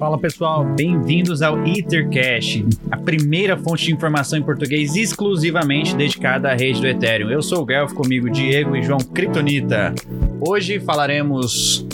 Fala 0.00 0.18
pessoal, 0.18 0.64
bem-vindos 0.64 1.42
ao 1.42 1.62
Ethercash, 1.62 2.64
a 2.90 2.96
primeira 2.96 3.54
fonte 3.54 3.84
de 3.84 3.92
informação 3.92 4.38
em 4.38 4.42
português 4.42 4.96
exclusivamente 4.96 5.94
dedicada 5.94 6.50
à 6.50 6.54
rede 6.54 6.80
do 6.80 6.86
Ethereum. 6.86 7.30
Eu 7.30 7.42
sou 7.42 7.60
o 7.60 7.66
Guelph, 7.66 7.92
comigo 7.92 8.30
Diego 8.30 8.74
e 8.74 8.82
João 8.82 8.98
Kryptonita. 8.98 9.94
Hoje 10.40 10.80
falaremos 10.80 11.86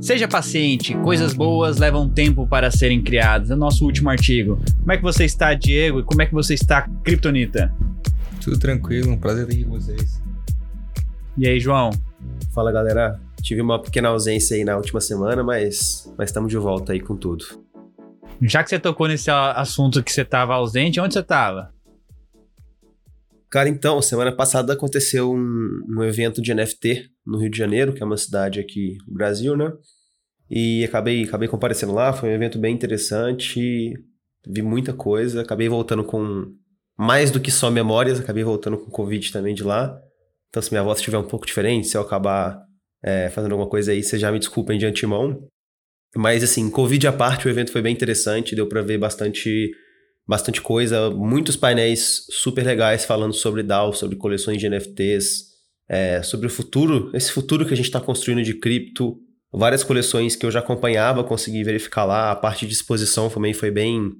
Seja 0.00 0.26
paciente, 0.26 0.94
coisas 0.96 1.34
boas 1.34 1.76
levam 1.76 2.08
tempo 2.08 2.46
para 2.46 2.70
serem 2.70 3.02
criadas. 3.02 3.50
É 3.50 3.54
o 3.54 3.58
nosso 3.58 3.84
último 3.84 4.08
artigo. 4.08 4.58
Como 4.80 4.92
é 4.92 4.96
que 4.96 5.02
você 5.02 5.26
está, 5.26 5.52
Diego? 5.52 6.00
E 6.00 6.02
como 6.02 6.22
é 6.22 6.26
que 6.26 6.32
você 6.32 6.54
está, 6.54 6.88
Kryptonita? 7.02 7.70
Tudo 8.42 8.58
tranquilo, 8.58 9.12
um 9.12 9.18
prazer 9.18 9.42
estar 9.42 9.54
aqui 9.54 9.64
com 9.64 9.72
vocês. 9.72 10.22
E 11.36 11.46
aí, 11.46 11.60
João? 11.60 11.90
Fala, 12.54 12.72
galera. 12.72 13.20
Tive 13.44 13.60
uma 13.60 13.78
pequena 13.78 14.08
ausência 14.08 14.56
aí 14.56 14.64
na 14.64 14.74
última 14.74 15.02
semana, 15.02 15.42
mas 15.44 16.10
mas 16.16 16.30
estamos 16.30 16.50
de 16.50 16.56
volta 16.56 16.94
aí 16.94 17.00
com 17.00 17.14
tudo. 17.14 17.44
Já 18.40 18.64
que 18.64 18.70
você 18.70 18.78
tocou 18.78 19.06
nesse 19.06 19.30
assunto 19.30 20.02
que 20.02 20.10
você 20.10 20.22
estava 20.22 20.54
ausente, 20.54 20.98
onde 20.98 21.12
você 21.12 21.20
estava? 21.20 21.70
Cara, 23.50 23.68
então, 23.68 24.00
semana 24.00 24.32
passada 24.32 24.72
aconteceu 24.72 25.30
um, 25.30 25.84
um, 25.88 26.02
evento 26.02 26.40
de 26.40 26.54
NFT 26.54 27.04
no 27.24 27.38
Rio 27.38 27.50
de 27.50 27.58
Janeiro, 27.58 27.92
que 27.92 28.02
é 28.02 28.06
uma 28.06 28.16
cidade 28.16 28.58
aqui 28.58 28.96
no 29.06 29.12
Brasil, 29.12 29.54
né? 29.54 29.70
E 30.50 30.82
acabei, 30.82 31.24
acabei 31.24 31.46
comparecendo 31.46 31.92
lá, 31.92 32.14
foi 32.14 32.30
um 32.30 32.32
evento 32.32 32.58
bem 32.58 32.74
interessante, 32.74 33.92
vi 34.46 34.62
muita 34.62 34.94
coisa, 34.94 35.42
acabei 35.42 35.68
voltando 35.68 36.02
com 36.02 36.46
mais 36.98 37.30
do 37.30 37.38
que 37.38 37.50
só 37.50 37.70
memórias, 37.70 38.18
acabei 38.18 38.42
voltando 38.42 38.78
com 38.78 38.90
Covid 38.90 39.30
também 39.30 39.54
de 39.54 39.62
lá. 39.62 39.96
Então, 40.48 40.62
se 40.62 40.72
minha 40.72 40.82
voz 40.82 40.98
estiver 40.98 41.18
um 41.18 41.28
pouco 41.28 41.46
diferente, 41.46 41.86
se 41.86 41.96
eu 41.96 42.00
acabar 42.00 42.64
é, 43.04 43.28
fazendo 43.28 43.52
alguma 43.52 43.68
coisa 43.68 43.92
aí, 43.92 44.02
vocês 44.02 44.20
já 44.20 44.32
me 44.32 44.38
desculpem 44.38 44.78
de 44.78 44.86
antemão. 44.86 45.46
Mas, 46.16 46.42
assim, 46.42 46.70
Covid 46.70 47.06
à 47.06 47.12
parte, 47.12 47.46
o 47.46 47.50
evento 47.50 47.70
foi 47.70 47.82
bem 47.82 47.92
interessante, 47.92 48.56
deu 48.56 48.66
para 48.66 48.80
ver 48.80 48.96
bastante, 48.96 49.70
bastante 50.26 50.62
coisa, 50.62 51.10
muitos 51.10 51.54
painéis 51.54 52.24
super 52.30 52.64
legais 52.64 53.04
falando 53.04 53.34
sobre 53.34 53.62
DAO, 53.62 53.92
sobre 53.92 54.16
coleções 54.16 54.58
de 54.58 54.70
NFTs, 54.70 55.52
é, 55.86 56.22
sobre 56.22 56.46
o 56.46 56.50
futuro, 56.50 57.10
esse 57.12 57.30
futuro 57.30 57.66
que 57.66 57.74
a 57.74 57.76
gente 57.76 57.86
está 57.86 58.00
construindo 58.00 58.42
de 58.42 58.54
cripto. 58.54 59.18
Várias 59.52 59.84
coleções 59.84 60.34
que 60.34 60.46
eu 60.46 60.50
já 60.50 60.60
acompanhava, 60.60 61.22
consegui 61.22 61.62
verificar 61.62 62.04
lá. 62.04 62.30
A 62.30 62.36
parte 62.36 62.66
de 62.66 62.72
exposição 62.72 63.28
também 63.28 63.52
foi 63.52 63.70
bem, 63.70 64.12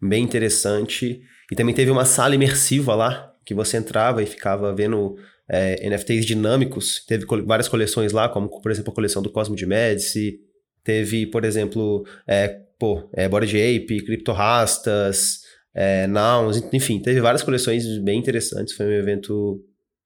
bem 0.00 0.24
interessante. 0.24 1.20
E 1.52 1.54
também 1.54 1.74
teve 1.74 1.90
uma 1.90 2.04
sala 2.04 2.34
imersiva 2.34 2.94
lá, 2.94 3.32
que 3.44 3.54
você 3.54 3.76
entrava 3.76 4.22
e 4.22 4.26
ficava 4.26 4.74
vendo 4.74 5.16
é, 5.50 5.88
NFTs 5.88 6.24
dinâmicos. 6.24 7.04
Teve 7.04 7.26
várias 7.44 7.68
coleções 7.68 8.12
lá, 8.12 8.28
como 8.28 8.48
por 8.48 8.70
exemplo 8.70 8.92
a 8.92 8.94
coleção 8.94 9.20
do 9.20 9.30
Cosmo 9.30 9.56
de 9.56 9.66
Medici. 9.66 10.38
Teve, 10.84 11.26
por 11.26 11.44
exemplo, 11.44 12.06
é, 12.26 12.48
pô, 12.78 13.10
é, 13.12 13.28
Bored 13.28 13.54
Ape, 13.54 14.04
Crypto 14.04 14.32
Rastas, 14.32 15.40
é, 15.74 16.06
Nouns, 16.06 16.62
enfim, 16.72 17.00
teve 17.00 17.20
várias 17.20 17.42
coleções 17.42 17.84
bem 17.98 18.18
interessantes. 18.18 18.74
Foi 18.74 18.86
um 18.86 18.92
evento 18.92 19.60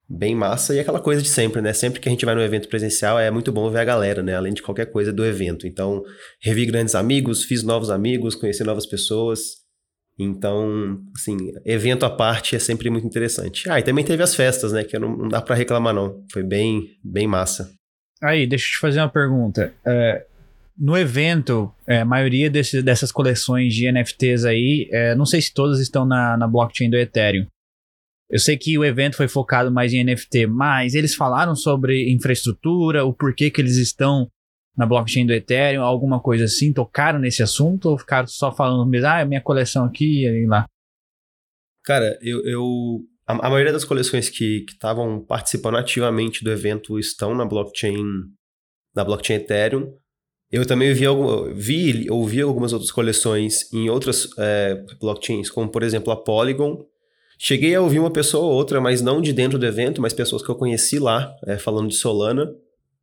bem 0.07 0.35
massa 0.35 0.75
e 0.75 0.79
aquela 0.79 0.99
coisa 0.99 1.21
de 1.21 1.29
sempre, 1.29 1.61
né? 1.61 1.73
Sempre 1.73 1.99
que 1.99 2.09
a 2.09 2.11
gente 2.11 2.25
vai 2.25 2.35
no 2.35 2.41
evento 2.41 2.67
presencial 2.67 3.19
é 3.19 3.31
muito 3.31 3.51
bom 3.51 3.69
ver 3.69 3.79
a 3.79 3.85
galera, 3.85 4.21
né? 4.23 4.35
Além 4.35 4.53
de 4.53 4.61
qualquer 4.61 4.87
coisa 4.87 5.13
do 5.13 5.25
evento. 5.25 5.67
Então, 5.67 6.03
revi 6.39 6.65
grandes 6.65 6.95
amigos, 6.95 7.43
fiz 7.43 7.63
novos 7.63 7.89
amigos, 7.89 8.35
conheci 8.35 8.63
novas 8.63 8.85
pessoas. 8.85 9.64
Então, 10.17 11.01
assim, 11.15 11.37
evento 11.65 12.05
à 12.05 12.09
parte 12.09 12.55
é 12.55 12.59
sempre 12.59 12.89
muito 12.89 13.05
interessante. 13.05 13.69
Ah, 13.69 13.79
e 13.79 13.83
também 13.83 14.05
teve 14.05 14.23
as 14.23 14.33
festas, 14.33 14.71
né? 14.71 14.83
Que 14.83 14.97
não, 14.97 15.15
não 15.15 15.27
dá 15.27 15.41
para 15.41 15.55
reclamar, 15.55 15.93
não. 15.93 16.23
Foi 16.31 16.41
bem, 16.41 16.97
bem 17.03 17.27
massa. 17.27 17.69
Aí, 18.23 18.47
deixa 18.47 18.65
eu 18.65 18.71
te 18.71 18.77
fazer 18.79 18.99
uma 19.01 19.09
pergunta. 19.09 19.73
É, 19.85 20.25
no 20.77 20.97
evento, 20.97 21.73
é, 21.85 21.99
a 21.99 22.05
maioria 22.05 22.49
desse, 22.49 22.81
dessas 22.81 23.11
coleções 23.11 23.73
de 23.73 23.91
NFTs 23.91 24.45
aí, 24.45 24.89
é, 24.91 25.15
não 25.15 25.25
sei 25.25 25.41
se 25.41 25.53
todas 25.53 25.79
estão 25.79 26.05
na, 26.05 26.37
na 26.37 26.47
blockchain 26.47 26.89
do 26.89 26.97
Ethereum. 26.97 27.45
Eu 28.29 28.39
sei 28.39 28.57
que 28.57 28.77
o 28.77 28.83
evento 28.83 29.17
foi 29.17 29.27
focado 29.27 29.71
mais 29.71 29.93
em 29.93 30.03
NFT, 30.03 30.47
mas 30.47 30.95
eles 30.95 31.13
falaram 31.13 31.55
sobre 31.55 32.11
infraestrutura, 32.11 33.05
o 33.05 33.13
porquê 33.13 33.51
que 33.51 33.61
eles 33.61 33.77
estão 33.77 34.27
na 34.77 34.85
blockchain 34.85 35.25
do 35.25 35.33
Ethereum, 35.33 35.81
alguma 35.81 36.19
coisa 36.19 36.45
assim? 36.45 36.73
Tocaram 36.73 37.19
nesse 37.19 37.41
assunto 37.41 37.89
ou 37.89 37.97
ficaram 37.97 38.27
só 38.27 38.51
falando 38.51 38.89
mesmo, 38.89 39.07
ah, 39.07 39.25
minha 39.25 39.41
coleção 39.41 39.85
aqui 39.85 40.25
e 40.25 40.45
lá? 40.45 40.65
Cara, 41.83 42.17
eu. 42.21 42.43
eu 42.45 42.99
a, 43.27 43.33
a, 43.33 43.49
maioria 43.49 43.73
das 43.73 43.83
coleções 43.83 44.29
que 44.29 44.65
estavam 44.69 45.23
participando 45.23 45.77
ativamente 45.77 46.43
do 46.43 46.51
evento 46.51 46.99
estão 46.99 47.33
na 47.33 47.45
blockchain, 47.45 48.03
na 48.95 49.03
blockchain 49.03 49.37
Ethereum. 49.37 49.93
Eu 50.51 50.65
também 50.65 50.93
vi, 50.93 51.05
vi 51.55 52.09
ouvi 52.09 52.41
algumas 52.41 52.71
outras 52.71 52.91
coleções 52.91 53.71
em 53.73 53.89
outras 53.89 54.29
é, 54.37 54.83
blockchains, 54.99 55.49
como 55.49 55.69
por 55.69 55.83
exemplo 55.83 56.11
a 56.11 56.23
Polygon. 56.23 56.85
Cheguei 57.37 57.75
a 57.75 57.81
ouvir 57.81 57.99
uma 57.99 58.11
pessoa 58.11 58.45
ou 58.45 58.53
outra, 58.53 58.79
mas 58.79 59.01
não 59.01 59.21
de 59.21 59.33
dentro 59.33 59.59
do 59.59 59.65
evento, 59.65 60.01
mas 60.01 60.13
pessoas 60.13 60.41
que 60.41 60.49
eu 60.49 60.55
conheci 60.55 60.99
lá, 60.99 61.35
é, 61.45 61.57
falando 61.57 61.89
de 61.89 61.95
Solana. 61.95 62.49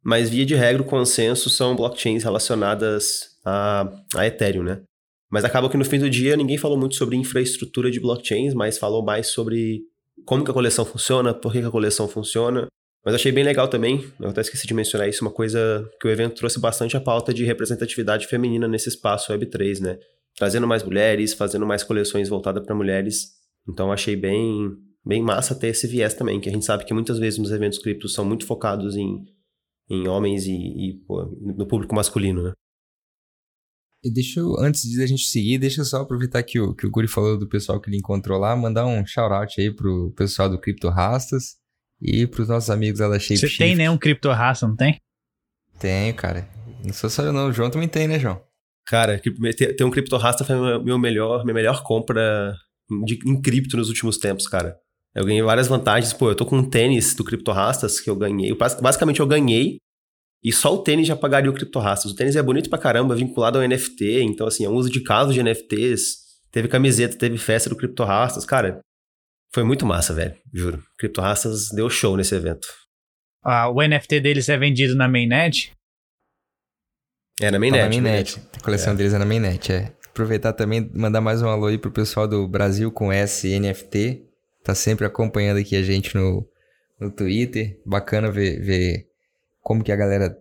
Mas, 0.04 0.28
via 0.28 0.44
de 0.44 0.54
regra, 0.54 0.82
o 0.82 0.86
consenso 0.86 1.48
são 1.48 1.76
blockchains 1.76 2.24
relacionadas 2.24 3.32
a, 3.44 3.88
a 4.16 4.26
Ethereum, 4.26 4.62
né? 4.62 4.82
Mas 5.30 5.44
acaba 5.44 5.70
que 5.70 5.78
no 5.78 5.84
fim 5.84 5.98
do 5.98 6.10
dia 6.10 6.36
ninguém 6.36 6.58
falou 6.58 6.76
muito 6.76 6.94
sobre 6.94 7.16
infraestrutura 7.16 7.90
de 7.90 7.98
blockchains, 7.98 8.52
mas 8.52 8.76
falou 8.76 9.02
mais 9.02 9.28
sobre 9.28 9.80
como 10.26 10.44
que 10.44 10.50
a 10.50 10.54
coleção 10.54 10.84
funciona, 10.84 11.32
por 11.32 11.52
que, 11.52 11.60
que 11.60 11.66
a 11.66 11.70
coleção 11.70 12.06
funciona. 12.06 12.66
Mas 13.04 13.14
achei 13.14 13.32
bem 13.32 13.42
legal 13.42 13.66
também, 13.66 14.04
eu 14.20 14.28
até 14.28 14.42
esqueci 14.42 14.66
de 14.66 14.74
mencionar 14.74 15.08
isso, 15.08 15.24
uma 15.24 15.30
coisa 15.30 15.88
que 16.00 16.06
o 16.06 16.10
evento 16.10 16.36
trouxe 16.36 16.60
bastante 16.60 16.96
a 16.96 17.00
pauta 17.00 17.32
de 17.32 17.44
representatividade 17.44 18.26
feminina 18.26 18.68
nesse 18.68 18.90
espaço 18.90 19.32
Web3, 19.32 19.80
né? 19.80 19.98
Trazendo 20.36 20.66
mais 20.66 20.82
mulheres, 20.82 21.32
fazendo 21.32 21.66
mais 21.66 21.82
coleções 21.82 22.28
voltadas 22.28 22.64
para 22.64 22.74
mulheres. 22.74 23.30
Então 23.68 23.90
achei 23.90 24.14
bem, 24.14 24.70
bem 25.04 25.22
massa 25.22 25.54
ter 25.54 25.68
esse 25.68 25.86
viés 25.86 26.14
também, 26.14 26.40
que 26.40 26.48
a 26.48 26.52
gente 26.52 26.64
sabe 26.64 26.84
que 26.84 26.92
muitas 26.92 27.18
vezes 27.18 27.38
nos 27.38 27.50
eventos 27.50 27.78
criptos 27.78 28.12
são 28.12 28.24
muito 28.24 28.46
focados 28.46 28.96
em 28.96 29.24
em 29.92 30.08
homens 30.08 30.46
e, 30.46 30.52
e 30.52 30.94
pô, 31.06 31.24
no 31.40 31.66
público 31.66 31.94
masculino, 31.94 32.42
né? 32.42 32.52
E 34.04 34.10
deixa 34.10 34.40
eu, 34.40 34.58
antes 34.58 34.82
de 34.82 35.00
a 35.00 35.06
gente 35.06 35.24
seguir, 35.24 35.58
deixa 35.58 35.82
eu 35.82 35.84
só 35.84 36.00
aproveitar 36.00 36.42
que 36.42 36.58
o, 36.58 36.74
que 36.74 36.86
o 36.86 36.90
Guri 36.90 37.06
falou 37.06 37.38
do 37.38 37.48
pessoal 37.48 37.80
que 37.80 37.88
ele 37.88 37.98
encontrou 37.98 38.38
lá, 38.38 38.56
mandar 38.56 38.84
um 38.84 39.06
shout-out 39.06 39.60
aí 39.60 39.70
pro 39.70 40.10
pessoal 40.16 40.48
do 40.48 40.58
Crypto 40.58 40.88
Rastas 40.88 41.56
e 42.00 42.26
pros 42.26 42.48
nossos 42.48 42.68
amigos 42.68 42.98
lá 42.98 43.08
da 43.08 43.18
Shape 43.20 43.38
Você 43.38 43.56
tem 43.56 43.76
nenhum 43.76 43.96
Crypto 43.96 44.28
Rasta, 44.30 44.66
não 44.66 44.74
tem? 44.74 44.98
Tenho, 45.78 46.14
cara. 46.16 46.48
Não 46.84 46.92
sou 46.92 47.08
só 47.08 47.22
eu 47.22 47.32
não, 47.32 47.48
o 47.48 47.52
João 47.52 47.70
também 47.70 47.88
tem, 47.88 48.08
né, 48.08 48.18
João? 48.18 48.42
Cara, 48.86 49.20
ter 49.20 49.84
um 49.84 49.90
Crypto 49.90 50.16
Rasta 50.16 50.44
foi 50.44 50.82
meu 50.82 50.98
melhor, 50.98 51.44
minha 51.44 51.54
melhor 51.54 51.84
compra 51.84 52.56
de, 53.04 53.20
em 53.24 53.40
cripto 53.40 53.76
nos 53.76 53.88
últimos 53.88 54.18
tempos, 54.18 54.48
cara. 54.48 54.76
Eu 55.14 55.24
ganhei 55.24 55.42
várias 55.42 55.68
vantagens. 55.68 56.12
Pô, 56.12 56.30
eu 56.30 56.34
tô 56.34 56.46
com 56.46 56.56
um 56.56 56.68
tênis 56.68 57.14
do 57.14 57.24
Criptorastas 57.24 58.00
que 58.00 58.08
eu 58.08 58.16
ganhei. 58.16 58.54
Basicamente, 58.54 59.20
eu 59.20 59.26
ganhei 59.26 59.78
e 60.42 60.52
só 60.52 60.74
o 60.74 60.78
tênis 60.78 61.06
já 61.06 61.14
pagaria 61.14 61.50
o 61.50 61.54
Criptorastas. 61.54 62.12
O 62.12 62.16
tênis 62.16 62.34
é 62.34 62.42
bonito 62.42 62.70
pra 62.70 62.78
caramba, 62.78 63.14
vinculado 63.14 63.58
ao 63.58 63.68
NFT. 63.68 64.22
Então, 64.22 64.46
assim, 64.46 64.64
é 64.64 64.68
um 64.68 64.74
uso 64.74 64.90
de 64.90 65.02
caso 65.02 65.32
de 65.32 65.42
NFTs. 65.42 66.22
Teve 66.50 66.68
camiseta, 66.68 67.16
teve 67.16 67.38
festa 67.38 67.68
do 67.68 67.76
Criptorastas. 67.76 68.44
Cara, 68.44 68.80
foi 69.54 69.62
muito 69.64 69.84
massa, 69.84 70.14
velho. 70.14 70.34
Juro. 70.52 70.82
Criptorastas 70.98 71.68
deu 71.70 71.88
show 71.90 72.16
nesse 72.16 72.34
evento. 72.34 72.66
Ah, 73.44 73.68
o 73.68 73.82
NFT 73.82 74.20
deles 74.20 74.48
é 74.48 74.56
vendido 74.56 74.94
na 74.94 75.08
mainnet? 75.08 75.72
É, 77.40 77.50
na 77.50 77.58
mainnet. 77.58 77.82
Tá 77.82 77.84
na 77.84 78.02
mainnet. 78.02 78.42
A 78.56 78.60
coleção 78.60 78.92
é. 78.94 78.96
deles 78.96 79.12
é 79.12 79.18
na 79.18 79.26
mainnet, 79.26 79.72
é. 79.72 79.92
Aproveitar 80.08 80.52
também, 80.52 80.90
mandar 80.94 81.20
mais 81.20 81.42
um 81.42 81.48
alô 81.48 81.66
aí 81.66 81.78
pro 81.78 81.90
pessoal 81.90 82.28
do 82.28 82.46
Brasil 82.46 82.92
com 82.92 83.10
S 83.10 83.48
NFT 83.58 84.31
tá 84.62 84.74
sempre 84.74 85.06
acompanhando 85.06 85.58
aqui 85.58 85.76
a 85.76 85.82
gente 85.82 86.14
no, 86.14 86.46
no 86.98 87.10
Twitter. 87.10 87.80
Bacana 87.84 88.30
ver, 88.30 88.60
ver 88.60 89.08
como 89.60 89.82
que 89.82 89.92
a 89.92 89.96
galera 89.96 90.36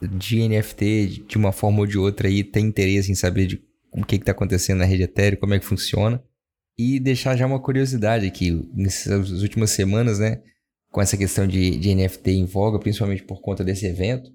de 0.00 0.48
NFT, 0.48 1.24
de 1.28 1.36
uma 1.36 1.52
forma 1.52 1.80
ou 1.80 1.86
de 1.86 1.98
outra, 1.98 2.28
aí 2.28 2.42
tem 2.42 2.66
interesse 2.66 3.10
em 3.10 3.14
saber 3.14 3.46
de 3.46 3.62
o 3.92 4.04
que 4.04 4.16
está 4.16 4.32
acontecendo 4.32 4.78
na 4.78 4.84
rede 4.84 5.02
Ethereum, 5.02 5.38
como 5.38 5.54
é 5.54 5.58
que 5.58 5.66
funciona. 5.66 6.22
E 6.76 6.98
deixar 6.98 7.36
já 7.36 7.46
uma 7.46 7.60
curiosidade 7.60 8.26
aqui, 8.26 8.50
nessas 8.74 9.42
últimas 9.42 9.70
semanas, 9.70 10.18
né, 10.18 10.40
com 10.90 11.00
essa 11.00 11.16
questão 11.16 11.46
de, 11.46 11.78
de 11.78 11.94
NFT 11.94 12.30
em 12.30 12.46
voga, 12.46 12.78
principalmente 12.78 13.22
por 13.22 13.40
conta 13.40 13.62
desse 13.62 13.86
evento, 13.86 14.32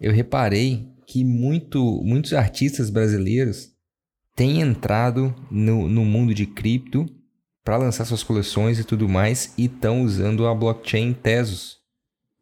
eu 0.00 0.12
reparei 0.12 0.88
que 1.06 1.22
muito, 1.24 2.02
muitos 2.02 2.32
artistas 2.32 2.90
brasileiros 2.90 3.70
têm 4.34 4.60
entrado 4.60 5.34
no, 5.50 5.88
no 5.88 6.04
mundo 6.04 6.34
de 6.34 6.46
cripto 6.46 7.06
para 7.64 7.78
lançar 7.78 8.04
suas 8.04 8.22
coleções 8.22 8.78
e 8.78 8.84
tudo 8.84 9.08
mais 9.08 9.54
e 9.56 9.64
estão 9.64 10.02
usando 10.02 10.46
a 10.46 10.54
blockchain 10.54 11.14
Tesos. 11.14 11.78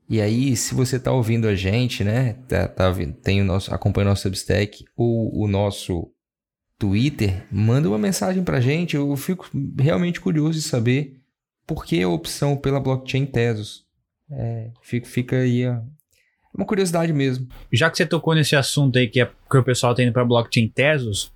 E 0.08 0.20
aí, 0.20 0.56
se 0.56 0.74
você 0.74 0.96
está 0.96 1.12
ouvindo 1.12 1.46
a 1.46 1.54
gente, 1.54 2.02
né, 2.02 2.34
tá, 2.48 2.68
tá, 2.68 2.92
tem 3.22 3.40
o 3.40 3.44
nosso, 3.44 3.72
acompanha 3.72 4.08
o 4.08 4.10
nosso 4.10 4.22
Substack 4.22 4.84
ou 4.96 5.32
o 5.34 5.46
nosso 5.46 6.12
Twitter, 6.78 7.46
manda 7.50 7.88
uma 7.88 7.98
mensagem 7.98 8.42
para 8.42 8.58
a 8.58 8.60
gente. 8.60 8.96
Eu 8.96 9.16
fico 9.16 9.48
realmente 9.78 10.20
curioso 10.20 10.58
de 10.58 10.62
saber 10.62 11.16
por 11.66 11.84
que 11.84 12.02
a 12.02 12.08
opção 12.08 12.56
pela 12.56 12.80
blockchain 12.80 13.24
Tesos. 13.24 13.86
É, 14.30 14.70
fica, 14.82 15.06
fica 15.06 15.36
aí 15.36 15.64
a, 15.64 15.82
uma 16.54 16.66
curiosidade 16.66 17.12
mesmo. 17.12 17.46
Já 17.72 17.88
que 17.88 17.96
você 17.96 18.04
tocou 18.04 18.34
nesse 18.34 18.56
assunto 18.56 18.98
aí 18.98 19.06
que, 19.06 19.20
é, 19.20 19.30
que 19.50 19.56
o 19.56 19.64
pessoal 19.64 19.94
tá 19.94 20.02
indo 20.02 20.12
para 20.12 20.24
blockchain 20.24 20.68
Tesos, 20.68 21.32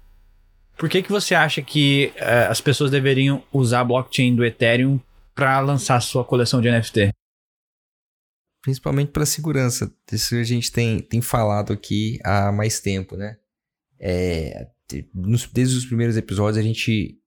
por 0.76 0.88
que 0.88 1.02
que 1.02 1.10
você 1.10 1.34
acha 1.34 1.62
que 1.62 2.12
uh, 2.16 2.50
as 2.50 2.60
pessoas 2.60 2.90
deveriam 2.90 3.42
usar 3.52 3.80
a 3.80 3.84
blockchain 3.84 4.34
do 4.34 4.44
Ethereum 4.44 5.00
para 5.34 5.58
lançar 5.60 6.00
sua 6.00 6.24
coleção 6.24 6.60
de 6.60 6.70
NFT? 6.70 7.10
Principalmente 8.62 9.10
para 9.12 9.24
segurança. 9.24 9.92
Isso 10.10 10.34
a 10.34 10.42
gente 10.42 10.70
tem, 10.70 11.00
tem 11.00 11.22
falado 11.22 11.72
aqui 11.72 12.18
há 12.24 12.52
mais 12.52 12.80
tempo, 12.80 13.16
né? 13.16 13.36
É, 13.98 14.66
nos, 15.14 15.46
desde 15.46 15.76
os 15.76 15.86
primeiros 15.86 16.16
episódios 16.16 16.58
a 16.58 16.62
gente, 16.62 17.18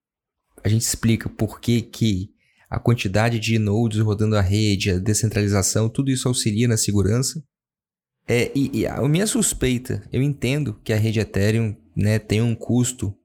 a 0.63 0.69
gente 0.69 0.81
explica 0.81 1.28
por 1.28 1.60
que, 1.60 1.81
que 1.81 2.30
a 2.69 2.80
quantidade 2.80 3.40
de 3.40 3.57
nodes 3.57 4.00
rodando 4.00 4.38
a 4.38 4.42
rede, 4.42 4.92
a 4.92 5.00
descentralização, 5.00 5.90
tudo 5.90 6.12
isso 6.12 6.28
auxilia 6.28 6.68
na 6.68 6.78
segurança. 6.78 7.44
É, 8.28 8.51
e, 8.54 8.81
e, 8.81 8.88
a 8.88 9.01
minha 9.07 9.25
suspeita, 9.25 10.07
eu 10.12 10.22
entendo 10.22 10.80
que 10.84 10.94
a 10.94 10.98
rede 10.98 11.19
Ethereum 11.19 11.75
né, 11.96 12.19
tem 12.19 12.44
um 12.44 12.54
custo 12.54 13.18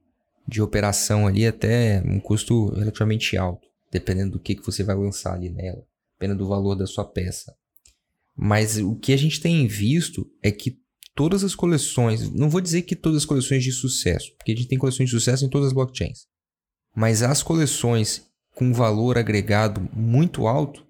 de 0.47 0.61
operação 0.61 1.27
ali, 1.27 1.47
até 1.47 2.03
um 2.05 2.21
custo 2.21 2.69
relativamente 2.75 3.37
alto, 3.37 3.67
dependendo 3.91 4.33
do 4.33 4.39
que, 4.39 4.55
que 4.55 4.65
você 4.65 4.83
vai 4.83 4.95
lançar 4.95 5.35
ali 5.35 5.51
nela, 5.51 5.85
dependendo 6.15 6.45
do 6.45 6.49
valor 6.49 6.75
da 6.75 6.87
sua 6.87 7.05
peça. 7.05 7.55
Mas 8.37 8.79
o 8.79 8.97
que 8.97 9.13
a 9.13 9.17
gente 9.17 9.41
tem 9.41 9.67
visto 9.67 10.31
é 10.43 10.51
que 10.51 10.79
todas 11.15 11.45
as 11.45 11.55
coleções, 11.55 12.29
não 12.31 12.51
vou 12.51 12.61
dizer 12.61 12.83
que 12.83 12.97
todas 12.97 13.19
as 13.19 13.25
coleções 13.25 13.63
de 13.63 13.73
sucesso, 13.73 14.35
porque 14.37 14.53
a 14.53 14.57
gente 14.57 14.69
tem 14.69 14.79
coleções 14.79 15.09
de 15.09 15.17
sucesso 15.17 15.45
em 15.45 15.49
todas 15.49 15.69
as 15.69 15.73
blockchains, 15.73 16.27
mas 16.95 17.23
as 17.23 17.43
coleções 17.43 18.23
com 18.55 18.73
valor 18.73 19.19
agregado 19.19 19.89
muito 19.93 20.47
alto 20.47 20.87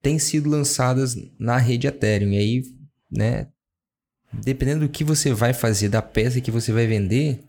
têm 0.00 0.18
sido 0.18 0.50
lançadas 0.50 1.16
na 1.38 1.58
rede 1.58 1.86
Ethereum. 1.86 2.32
E 2.32 2.38
aí, 2.38 2.62
né, 3.10 3.48
dependendo 4.32 4.86
do 4.86 4.92
que 4.92 5.04
você 5.04 5.32
vai 5.32 5.52
fazer, 5.52 5.88
da 5.88 6.02
peça 6.02 6.40
que 6.40 6.50
você 6.50 6.72
vai 6.72 6.86
vender, 6.86 7.44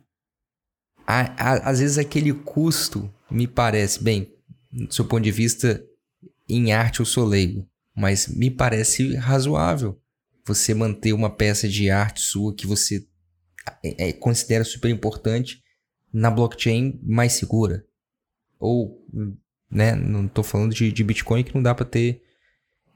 a, 1.06 1.22
a, 1.22 1.70
às 1.70 1.80
vezes 1.80 1.98
aquele 1.98 2.34
custo 2.34 3.14
me 3.30 3.48
parece, 3.48 4.04
bem, 4.04 4.34
do 4.72 4.94
seu 4.94 5.06
ponto 5.06 5.24
de 5.24 5.32
vista 5.32 5.84
em 6.48 6.74
arte 6.74 7.00
eu 7.00 7.06
sou 7.06 7.26
leigo, 7.26 7.68
mas 7.96 8.28
me 8.28 8.50
parece 8.50 9.16
razoável 9.16 10.00
você 10.46 10.74
manter 10.74 11.14
uma 11.14 11.30
peça 11.30 11.68
de 11.68 11.90
arte 11.90 12.22
sua 12.22 12.54
que 12.54 12.68
você 12.68 13.06
é, 13.84 14.10
é 14.10 14.14
considera 14.14 14.64
super 14.64 14.90
importante 14.90 15.62
na 16.12 16.30
blockchain 16.30 17.00
mais 17.04 17.34
segura. 17.34 17.86
Ou 18.60 19.04
né? 19.74 19.96
Não 19.96 20.26
estou 20.26 20.44
falando 20.44 20.74
de, 20.74 20.92
de 20.92 21.04
Bitcoin 21.04 21.44
que 21.44 21.56
não 21.56 21.64
dá 21.64 21.74
para 21.74 21.86
ter 21.86 22.22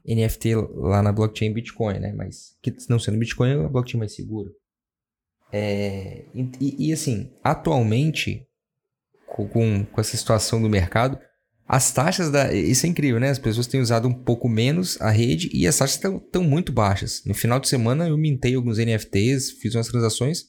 NFT 0.05 0.55
lá 0.75 1.01
na 1.01 1.11
blockchain 1.11 1.51
Bitcoin, 1.51 1.99
né? 1.99 2.13
Mas 2.13 2.55
que 2.61 2.73
não 2.87 2.99
sendo 2.99 3.17
Bitcoin, 3.17 3.49
é 3.49 3.65
a 3.65 3.67
blockchain 3.67 3.99
mais 3.99 4.13
segura. 4.13 4.51
É, 5.51 6.25
e, 6.33 6.89
e, 6.89 6.93
assim, 6.93 7.31
atualmente, 7.43 8.45
com, 9.27 9.85
com 9.85 10.01
essa 10.01 10.17
situação 10.17 10.61
do 10.61 10.69
mercado, 10.69 11.19
as 11.67 11.91
taxas 11.91 12.31
da. 12.31 12.53
Isso 12.53 12.85
é 12.85 12.89
incrível, 12.89 13.19
né? 13.19 13.29
As 13.29 13.39
pessoas 13.39 13.67
têm 13.67 13.81
usado 13.81 14.07
um 14.07 14.13
pouco 14.13 14.47
menos 14.47 14.99
a 15.01 15.09
rede 15.09 15.49
e 15.53 15.67
as 15.67 15.77
taxas 15.77 16.01
estão 16.01 16.43
muito 16.43 16.71
baixas. 16.71 17.23
No 17.25 17.33
final 17.33 17.59
de 17.59 17.67
semana 17.67 18.07
eu 18.07 18.17
mintei 18.17 18.55
alguns 18.55 18.77
NFTs, 18.77 19.51
fiz 19.51 19.75
umas 19.75 19.87
transações 19.87 20.45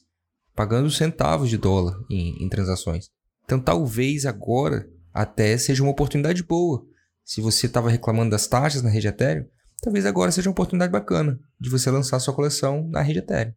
pagando 0.55 0.89
centavos 0.89 1.49
de 1.49 1.57
dólar 1.57 1.97
em, 2.09 2.43
em 2.43 2.49
transações. 2.49 3.09
Então 3.43 3.59
talvez 3.59 4.25
agora 4.25 4.89
até 5.13 5.57
seja 5.57 5.83
uma 5.83 5.91
oportunidade 5.91 6.43
boa. 6.43 6.85
Se 7.25 7.41
você 7.41 7.65
estava 7.65 7.89
reclamando 7.89 8.31
das 8.31 8.47
taxas 8.47 8.81
na 8.81 8.89
rede 8.89 9.07
Ethereum, 9.07 9.45
talvez 9.81 10.05
agora 10.05 10.31
seja 10.31 10.49
uma 10.49 10.53
oportunidade 10.53 10.91
bacana 10.91 11.39
de 11.59 11.69
você 11.69 11.91
lançar 11.91 12.19
sua 12.19 12.33
coleção 12.33 12.87
na 12.89 13.01
rede 13.01 13.19
Ethereum. 13.19 13.53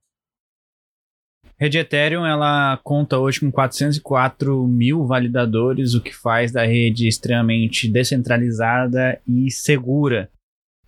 Rede 1.63 1.79
Ethereum 1.79 2.27
ela 2.27 2.77
conta 2.83 3.21
hoje 3.21 3.39
com 3.39 3.53
404 3.53 4.67
mil 4.67 5.07
validadores, 5.07 5.95
o 5.95 6.01
que 6.01 6.13
faz 6.13 6.51
da 6.51 6.67
rede 6.67 7.07
extremamente 7.07 7.89
descentralizada 7.89 9.21
e 9.29 9.49
segura. 9.49 10.29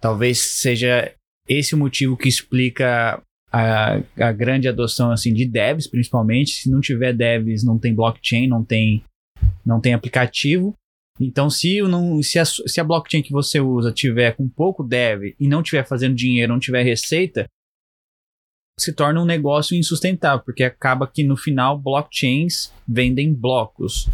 Talvez 0.01 0.41
seja 0.41 1.15
esse 1.49 1.77
o 1.77 1.79
motivo 1.79 2.17
que 2.17 2.29
explica 2.29 3.23
a, 3.53 4.01
a 4.19 4.33
grande 4.33 4.67
adoção 4.67 5.13
assim 5.13 5.33
de 5.33 5.47
devs, 5.47 5.87
principalmente. 5.87 6.63
Se 6.63 6.69
não 6.69 6.81
tiver 6.81 7.13
devs, 7.13 7.63
não 7.63 7.79
tem 7.79 7.95
blockchain, 7.95 8.49
não 8.49 8.65
tem 8.65 9.05
não 9.65 9.81
tem 9.81 9.95
aplicativo. 9.95 10.75
Então, 11.21 11.49
se, 11.49 11.83
não, 11.83 12.21
se, 12.21 12.41
a, 12.41 12.45
se 12.45 12.81
a 12.81 12.85
blockchain 12.85 13.23
que 13.23 13.31
você 13.31 13.61
usa 13.61 13.93
tiver 13.93 14.35
com 14.35 14.49
pouco 14.49 14.83
dev 14.83 15.37
e 15.39 15.47
não 15.47 15.63
tiver 15.63 15.87
fazendo 15.87 16.17
dinheiro, 16.17 16.53
não 16.53 16.59
tiver 16.59 16.83
receita, 16.83 17.47
se 18.79 18.93
torna 18.93 19.21
um 19.21 19.25
negócio 19.25 19.77
insustentável, 19.77 20.45
porque 20.45 20.65
acaba 20.65 21.07
que 21.07 21.25
no 21.25 21.37
final 21.37 21.79
blockchains 21.79 22.73
vendem 22.87 23.33
blocos. 23.33 24.09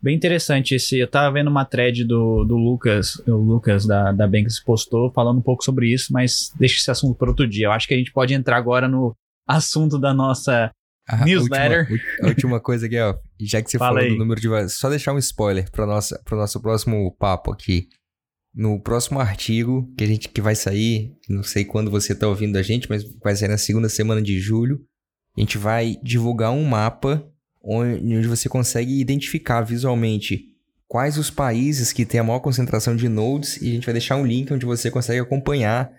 Bem 0.00 0.14
interessante 0.14 0.74
esse. 0.74 0.98
Eu 0.98 1.08
tava 1.08 1.32
vendo 1.32 1.48
uma 1.48 1.64
thread 1.64 2.04
do, 2.04 2.44
do 2.44 2.56
Lucas, 2.56 3.14
o 3.26 3.36
Lucas 3.36 3.86
da, 3.86 4.12
da 4.12 4.26
Banks 4.26 4.60
postou 4.62 5.10
falando 5.10 5.38
um 5.38 5.42
pouco 5.42 5.64
sobre 5.64 5.92
isso, 5.92 6.12
mas 6.12 6.52
deixa 6.58 6.76
esse 6.76 6.90
assunto 6.90 7.16
para 7.16 7.30
outro 7.30 7.48
dia. 7.48 7.66
Eu 7.66 7.72
acho 7.72 7.88
que 7.88 7.94
a 7.94 7.96
gente 7.96 8.12
pode 8.12 8.34
entrar 8.34 8.56
agora 8.56 8.86
no 8.86 9.16
assunto 9.48 9.98
da 9.98 10.12
nossa 10.12 10.70
a 11.08 11.24
Newsletter. 11.24 11.90
Última, 11.90 12.02
a 12.22 12.26
última 12.26 12.60
coisa 12.60 12.86
aqui, 12.86 12.98
ó. 12.98 13.14
Já 13.40 13.62
que 13.62 13.70
você 13.70 13.78
Fala 13.78 14.00
falou 14.00 14.04
aí. 14.04 14.10
do 14.10 14.18
número 14.18 14.40
de. 14.40 14.68
Só 14.68 14.90
deixar 14.90 15.12
um 15.12 15.18
spoiler 15.18 15.70
para 15.70 15.86
nossa, 15.86 16.20
o 16.30 16.36
nosso 16.36 16.60
próximo 16.60 17.14
papo 17.18 17.50
aqui. 17.52 17.88
No 18.54 18.80
próximo 18.80 19.18
artigo 19.18 19.92
que 19.96 20.04
a 20.04 20.06
gente 20.06 20.28
que 20.28 20.40
vai 20.40 20.54
sair, 20.54 21.16
não 21.28 21.42
sei 21.42 21.64
quando 21.64 21.90
você 21.90 22.12
está 22.12 22.28
ouvindo 22.28 22.56
a 22.56 22.62
gente, 22.62 22.88
mas 22.88 23.02
vai 23.20 23.34
sair 23.34 23.48
na 23.48 23.58
segunda 23.58 23.88
semana 23.88 24.22
de 24.22 24.38
julho. 24.38 24.80
A 25.36 25.40
gente 25.40 25.58
vai 25.58 25.98
divulgar 26.02 26.52
um 26.52 26.64
mapa 26.64 27.28
onde, 27.60 28.28
você 28.28 28.48
consegue 28.48 29.00
identificar 29.00 29.62
visualmente 29.62 30.54
quais 30.86 31.18
os 31.18 31.30
países 31.30 31.92
que 31.92 32.04
têm 32.04 32.20
a 32.20 32.24
maior 32.24 32.40
concentração 32.40 32.94
de 32.94 33.08
nodes 33.08 33.60
e 33.60 33.70
a 33.70 33.72
gente 33.72 33.86
vai 33.86 33.94
deixar 33.94 34.16
um 34.16 34.26
link 34.26 34.52
onde 34.52 34.66
você 34.66 34.90
consegue 34.90 35.18
acompanhar 35.18 35.90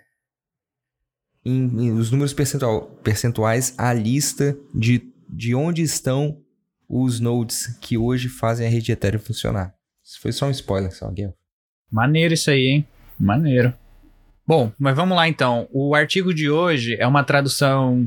em, 1.44 1.64
em 1.64 1.92
os 1.92 2.10
números 2.10 2.32
percentual, 2.32 2.86
percentuais 3.02 3.74
a 3.76 3.92
lista 3.92 4.56
de, 4.74 5.12
de 5.28 5.54
onde 5.54 5.82
estão 5.82 6.40
os 6.88 7.20
nodes 7.20 7.76
que 7.80 7.98
hoje 7.98 8.28
fazem 8.28 8.66
a 8.66 8.70
rede 8.70 8.92
Ethereum 8.92 9.20
funcionar. 9.20 9.74
Isso 10.02 10.20
foi 10.20 10.32
só 10.32 10.46
um 10.46 10.50
spoiler, 10.52 10.94
só, 10.94 11.10
Guilherme. 11.10 11.34
Maneiro 11.90 12.34
isso 12.34 12.50
aí, 12.50 12.66
hein? 12.66 12.86
Maneiro. 13.18 13.72
Bom, 14.46 14.72
mas 14.78 14.94
vamos 14.94 15.16
lá 15.16 15.28
então. 15.28 15.68
O 15.72 15.94
artigo 15.94 16.32
de 16.32 16.48
hoje 16.48 16.96
é 16.98 17.06
uma 17.06 17.24
tradução 17.24 18.06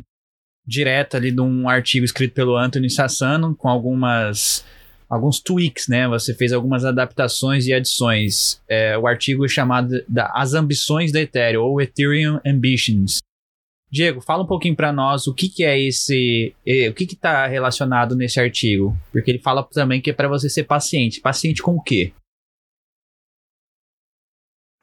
direta 0.66 1.18
ali 1.18 1.32
de 1.32 1.42
um 1.42 1.68
artigo 1.68 2.06
escrito 2.06 2.34
pelo 2.34 2.56
Anthony 2.56 2.90
Sassano 2.90 3.56
com 3.56 3.68
algumas 3.68 4.64
alguns 5.10 5.40
tweaks, 5.40 5.88
né? 5.88 6.08
Você 6.08 6.36
fez 6.36 6.54
algumas 6.54 6.86
adaptações 6.86 7.66
e 7.66 7.74
adições. 7.74 8.62
É, 8.70 8.98
o 8.98 9.08
artigo 9.08 9.44
é 9.44 9.48
chamado 9.48 10.04
da 10.08 10.32
As 10.36 10.54
Ambições 10.54 11.12
da 11.12 11.20
Ethereum 11.20 11.64
ou 11.64 11.82
Ethereum 11.82 12.40
Ambitions. 12.46 13.18
Diego, 13.92 14.22
fala 14.22 14.44
um 14.44 14.48
pouquinho 14.48 14.76
para 14.76 14.94
nós 14.94 15.26
o 15.26 15.34
que, 15.34 15.50
que 15.50 15.64
é 15.64 15.82
esse, 15.82 16.54
o 16.88 16.94
que 16.94 17.06
está 17.06 17.48
relacionado 17.48 18.16
nesse 18.16 18.40
artigo, 18.40 18.96
porque 19.12 19.32
ele 19.32 19.40
fala 19.40 19.64
também 19.64 20.00
que 20.00 20.12
é 20.12 20.14
para 20.14 20.28
você 20.28 20.48
ser 20.48 20.66
paciente. 20.66 21.20
Paciente 21.20 21.64
com 21.64 21.76
o 21.76 21.82
quê? 21.82 22.14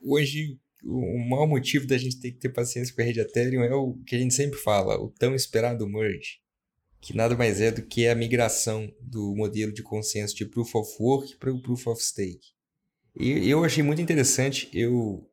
Hoje, 0.08 0.56
o 0.84 1.18
maior 1.28 1.48
motivo 1.48 1.84
da 1.84 1.98
gente 1.98 2.20
ter 2.20 2.30
que 2.30 2.38
ter 2.38 2.50
paciência 2.50 2.94
com 2.94 3.02
a 3.02 3.04
rede 3.04 3.18
Ethereum 3.18 3.64
é 3.64 3.74
o 3.74 3.94
que 4.06 4.14
a 4.14 4.18
gente 4.18 4.34
sempre 4.34 4.56
fala, 4.56 4.96
o 5.02 5.10
tão 5.10 5.34
esperado 5.34 5.88
merge, 5.88 6.38
que 7.00 7.16
nada 7.16 7.36
mais 7.36 7.60
é 7.60 7.72
do 7.72 7.82
que 7.82 8.06
a 8.06 8.14
migração 8.14 8.88
do 9.00 9.34
modelo 9.34 9.72
de 9.72 9.82
consenso 9.82 10.36
de 10.36 10.46
Proof 10.46 10.76
of 10.76 10.96
Work 11.00 11.36
para 11.38 11.52
o 11.52 11.60
Proof 11.60 11.88
of 11.88 12.00
Stake. 12.00 12.54
E 13.18 13.50
eu 13.50 13.64
achei 13.64 13.82
muito 13.82 14.00
interessante, 14.00 14.68
eu 14.72 15.28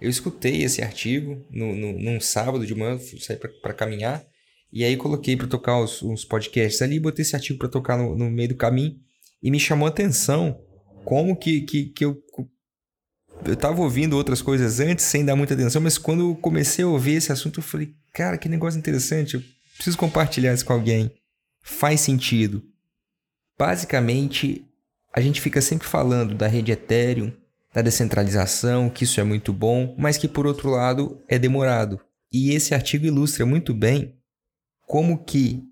eu 0.00 0.10
escutei 0.10 0.62
esse 0.62 0.82
artigo 0.82 1.44
no, 1.50 1.74
no, 1.74 1.92
num 1.92 2.20
sábado 2.20 2.66
de 2.66 2.74
manhã, 2.74 2.98
saí 3.20 3.36
para 3.36 3.74
caminhar, 3.74 4.24
e 4.72 4.84
aí 4.84 4.96
coloquei 4.96 5.36
para 5.36 5.46
tocar 5.46 5.80
os, 5.80 6.02
uns 6.02 6.24
podcasts 6.24 6.80
ali, 6.80 6.98
botei 6.98 7.22
esse 7.22 7.36
artigo 7.36 7.58
para 7.58 7.68
tocar 7.68 7.96
no, 7.96 8.16
no, 8.16 8.30
meio 8.30 8.50
do 8.50 8.56
caminho, 8.56 8.96
e 9.42 9.50
me 9.50 9.60
chamou 9.60 9.86
a 9.86 9.90
atenção 9.90 10.60
como 11.04 11.36
que, 11.36 11.62
que, 11.62 11.86
que 11.86 12.04
eu. 12.04 12.20
Eu 13.44 13.56
tava 13.56 13.82
ouvindo 13.82 14.16
outras 14.16 14.40
coisas 14.40 14.78
antes, 14.78 15.04
sem 15.04 15.24
dar 15.24 15.34
muita 15.34 15.54
atenção, 15.54 15.82
mas 15.82 15.98
quando 15.98 16.30
eu 16.30 16.34
comecei 16.36 16.84
a 16.84 16.88
ouvir 16.88 17.14
esse 17.14 17.32
assunto, 17.32 17.58
eu 17.58 17.62
falei, 17.62 17.92
cara, 18.12 18.38
que 18.38 18.48
negócio 18.48 18.78
interessante, 18.78 19.34
eu 19.34 19.42
preciso 19.74 19.98
compartilhar 19.98 20.54
isso 20.54 20.64
com 20.64 20.72
alguém. 20.72 21.10
Faz 21.60 22.00
sentido. 22.00 22.62
Basicamente, 23.58 24.64
a 25.12 25.20
gente 25.20 25.40
fica 25.40 25.60
sempre 25.60 25.88
falando 25.88 26.34
da 26.34 26.46
rede 26.46 26.72
Ethereum, 26.72 27.32
da 27.74 27.82
descentralização, 27.82 28.88
que 28.88 29.04
isso 29.04 29.20
é 29.20 29.24
muito 29.24 29.52
bom, 29.52 29.94
mas 29.98 30.16
que 30.16 30.28
por 30.28 30.46
outro 30.46 30.70
lado 30.70 31.20
é 31.28 31.38
demorado. 31.38 32.00
E 32.32 32.50
esse 32.50 32.74
artigo 32.74 33.06
ilustra 33.06 33.44
muito 33.44 33.74
bem 33.74 34.14
como 34.86 35.24
que 35.24 35.62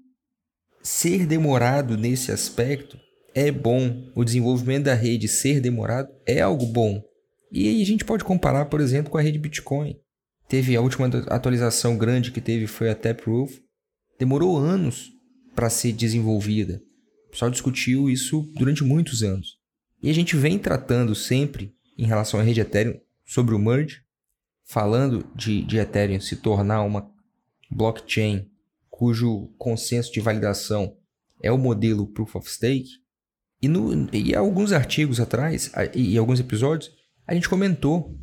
ser 0.83 1.27
demorado 1.27 1.97
nesse 1.97 2.33
aspecto 2.33 2.99
é 3.35 3.51
bom. 3.51 4.11
O 4.15 4.25
desenvolvimento 4.25 4.85
da 4.85 4.95
rede 4.95 5.29
ser 5.29 5.61
demorado 5.61 6.09
é 6.27 6.41
algo 6.41 6.67
bom. 6.67 7.03
E 7.51 7.69
aí 7.69 7.83
a 7.83 7.87
gente 7.87 8.05
pode 8.05 8.25
comparar, 8.25 8.67
por 8.67 8.81
exemplo, 8.81 9.11
com 9.11 9.19
a 9.19 9.23
rede 9.23 9.39
Bitcoin. 9.39 9.97
Teve 10.49 10.77
a 10.77 10.81
última 10.81 11.07
atualização 11.29 11.97
grande 11.97 12.33
que 12.33 12.41
teve 12.41 12.67
foi 12.67 12.91
a 12.91 12.95
Taproot. 12.95 13.63
Demorou 14.19 14.57
anos 14.57 15.11
para 15.55 15.71
ser 15.71 15.93
desenvolvida. 15.93 16.83
O 17.27 17.31
pessoal 17.31 17.51
discutiu 17.51 18.11
isso 18.11 18.43
durante 18.57 18.83
muitos 18.83 19.23
anos. 19.23 19.59
E 20.03 20.11
a 20.11 20.13
gente 20.13 20.37
vem 20.37 20.59
tratando 20.59 21.15
sempre, 21.15 21.75
em 21.97 22.07
relação 22.07 22.41
à 22.41 22.43
rede 22.43 22.61
Ethereum, 22.61 22.99
sobre 23.25 23.55
o 23.55 23.59
merge, 23.59 24.03
falando 24.65 25.25
de, 25.35 25.63
de 25.63 25.79
Ethereum 25.79 26.21
se 26.21 26.37
tornar 26.37 26.83
uma 26.83 27.11
blockchain 27.71 28.51
cujo 28.89 29.53
consenso 29.57 30.13
de 30.13 30.21
validação 30.21 30.97
é 31.43 31.51
o 31.51 31.59
modelo 31.59 32.07
Proof 32.07 32.37
of 32.37 32.51
Stake. 32.51 32.91
E, 33.63 33.69
no, 33.69 34.09
e 34.15 34.35
alguns 34.35 34.73
artigos 34.73 35.21
atrás, 35.21 35.71
e, 35.95 36.13
e 36.15 36.19
alguns 36.19 36.41
episódios, 36.41 36.91
a 37.31 37.35
gente 37.35 37.49
comentou 37.49 38.19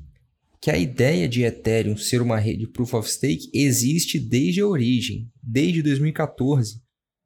que 0.61 0.69
a 0.69 0.77
ideia 0.77 1.29
de 1.29 1.43
Ethereum 1.43 1.95
ser 1.95 2.21
uma 2.21 2.37
rede 2.37 2.67
Proof 2.67 2.93
of 2.93 3.09
Stake 3.09 3.49
existe 3.53 4.19
desde 4.19 4.59
a 4.59 4.67
origem, 4.67 5.31
desde 5.41 5.81
2014. 5.81 6.81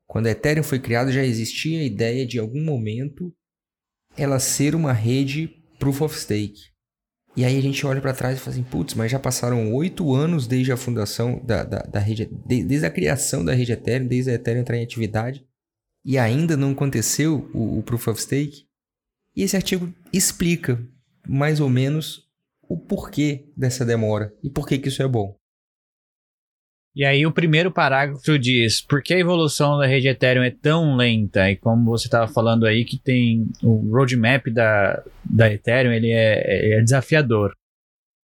Quando 0.07 0.27
a 0.27 0.29
Ethereum 0.29 0.61
foi 0.61 0.77
criada, 0.77 1.11
já 1.11 1.25
existia 1.25 1.79
a 1.79 1.83
ideia 1.83 2.23
de, 2.23 2.37
em 2.37 2.39
algum 2.39 2.63
momento, 2.63 3.33
ela 4.15 4.37
ser 4.37 4.75
uma 4.75 4.93
rede 4.93 5.47
Proof 5.79 6.01
of 6.01 6.19
Stake. 6.19 6.69
E 7.35 7.43
aí 7.43 7.57
a 7.57 7.61
gente 7.61 7.83
olha 7.83 7.99
para 7.99 8.13
trás 8.13 8.37
e 8.37 8.39
fala 8.39 8.51
assim, 8.51 8.63
putz, 8.63 8.93
mas 8.93 9.09
já 9.09 9.17
passaram 9.17 9.73
oito 9.73 10.13
anos 10.13 10.45
desde 10.45 10.71
a 10.71 10.77
fundação 10.77 11.43
da, 11.43 11.63
da, 11.63 11.79
da 11.79 11.99
rede, 11.99 12.29
desde 12.45 12.85
a 12.85 12.91
criação 12.91 13.43
da 13.43 13.55
rede 13.55 13.71
Ethereum, 13.71 14.05
desde 14.05 14.29
a 14.29 14.35
Ethereum 14.35 14.61
entrar 14.61 14.77
em 14.77 14.83
atividade, 14.83 15.43
e 16.05 16.19
ainda 16.19 16.55
não 16.55 16.73
aconteceu 16.73 17.49
o, 17.55 17.79
o 17.79 17.81
Proof 17.81 18.07
of 18.09 18.21
Stake. 18.21 18.67
E 19.35 19.41
esse 19.41 19.55
artigo 19.55 19.91
explica 20.13 20.79
mais 21.27 21.59
ou 21.59 21.69
menos 21.69 22.27
o 22.67 22.77
porquê 22.77 23.45
dessa 23.55 23.85
demora 23.85 24.33
e 24.43 24.49
por 24.49 24.67
que, 24.67 24.77
que 24.77 24.87
isso 24.87 25.03
é 25.03 25.07
bom. 25.07 25.35
E 26.93 27.05
aí 27.05 27.25
o 27.25 27.31
primeiro 27.31 27.71
parágrafo 27.71 28.37
diz 28.37 28.81
por 28.81 29.01
que 29.01 29.13
a 29.13 29.19
evolução 29.19 29.77
da 29.77 29.85
rede 29.85 30.09
Ethereum 30.09 30.43
é 30.43 30.51
tão 30.51 30.97
lenta 30.97 31.49
e 31.49 31.55
como 31.55 31.85
você 31.85 32.07
estava 32.07 32.27
falando 32.27 32.65
aí 32.65 32.83
que 32.83 32.97
tem 32.97 33.47
o 33.63 33.89
roadmap 33.91 34.47
da, 34.47 35.01
da 35.23 35.51
Ethereum 35.51 35.93
ele 35.93 36.11
é, 36.11 36.79
é 36.79 36.81
desafiador. 36.81 37.53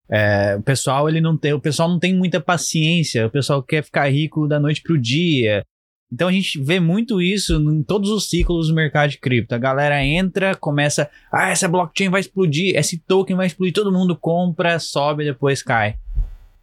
É, 0.09 0.55
o 0.55 0.63
pessoal 0.63 1.07
ele 1.07 1.21
não 1.21 1.37
tem, 1.37 1.53
o 1.53 1.59
pessoal 1.59 1.87
não 1.87 1.99
tem 1.99 2.15
muita 2.15 2.39
paciência, 2.41 3.27
o 3.27 3.29
pessoal 3.29 3.61
quer 3.61 3.83
ficar 3.83 4.07
rico 4.09 4.47
da 4.47 4.59
noite 4.59 4.81
pro 4.81 4.97
dia. 4.97 5.63
Então 6.11 6.29
a 6.29 6.31
gente 6.31 6.59
vê 6.61 6.79
muito 6.79 7.21
isso 7.21 7.55
em 7.55 7.83
todos 7.83 8.09
os 8.09 8.29
ciclos 8.29 8.69
do 8.69 8.73
mercado 8.73 9.09
de 9.09 9.17
cripto. 9.17 9.53
A 9.53 9.57
galera 9.57 10.03
entra, 10.03 10.55
começa, 10.55 11.09
ah, 11.31 11.49
essa 11.49 11.67
blockchain 11.67 12.09
vai 12.09 12.21
explodir, 12.21 12.75
esse 12.75 12.97
token 12.97 13.35
vai 13.35 13.47
explodir, 13.47 13.73
todo 13.73 13.91
mundo 13.91 14.15
compra, 14.15 14.79
sobe, 14.79 15.25
depois 15.25 15.61
cai. 15.61 15.97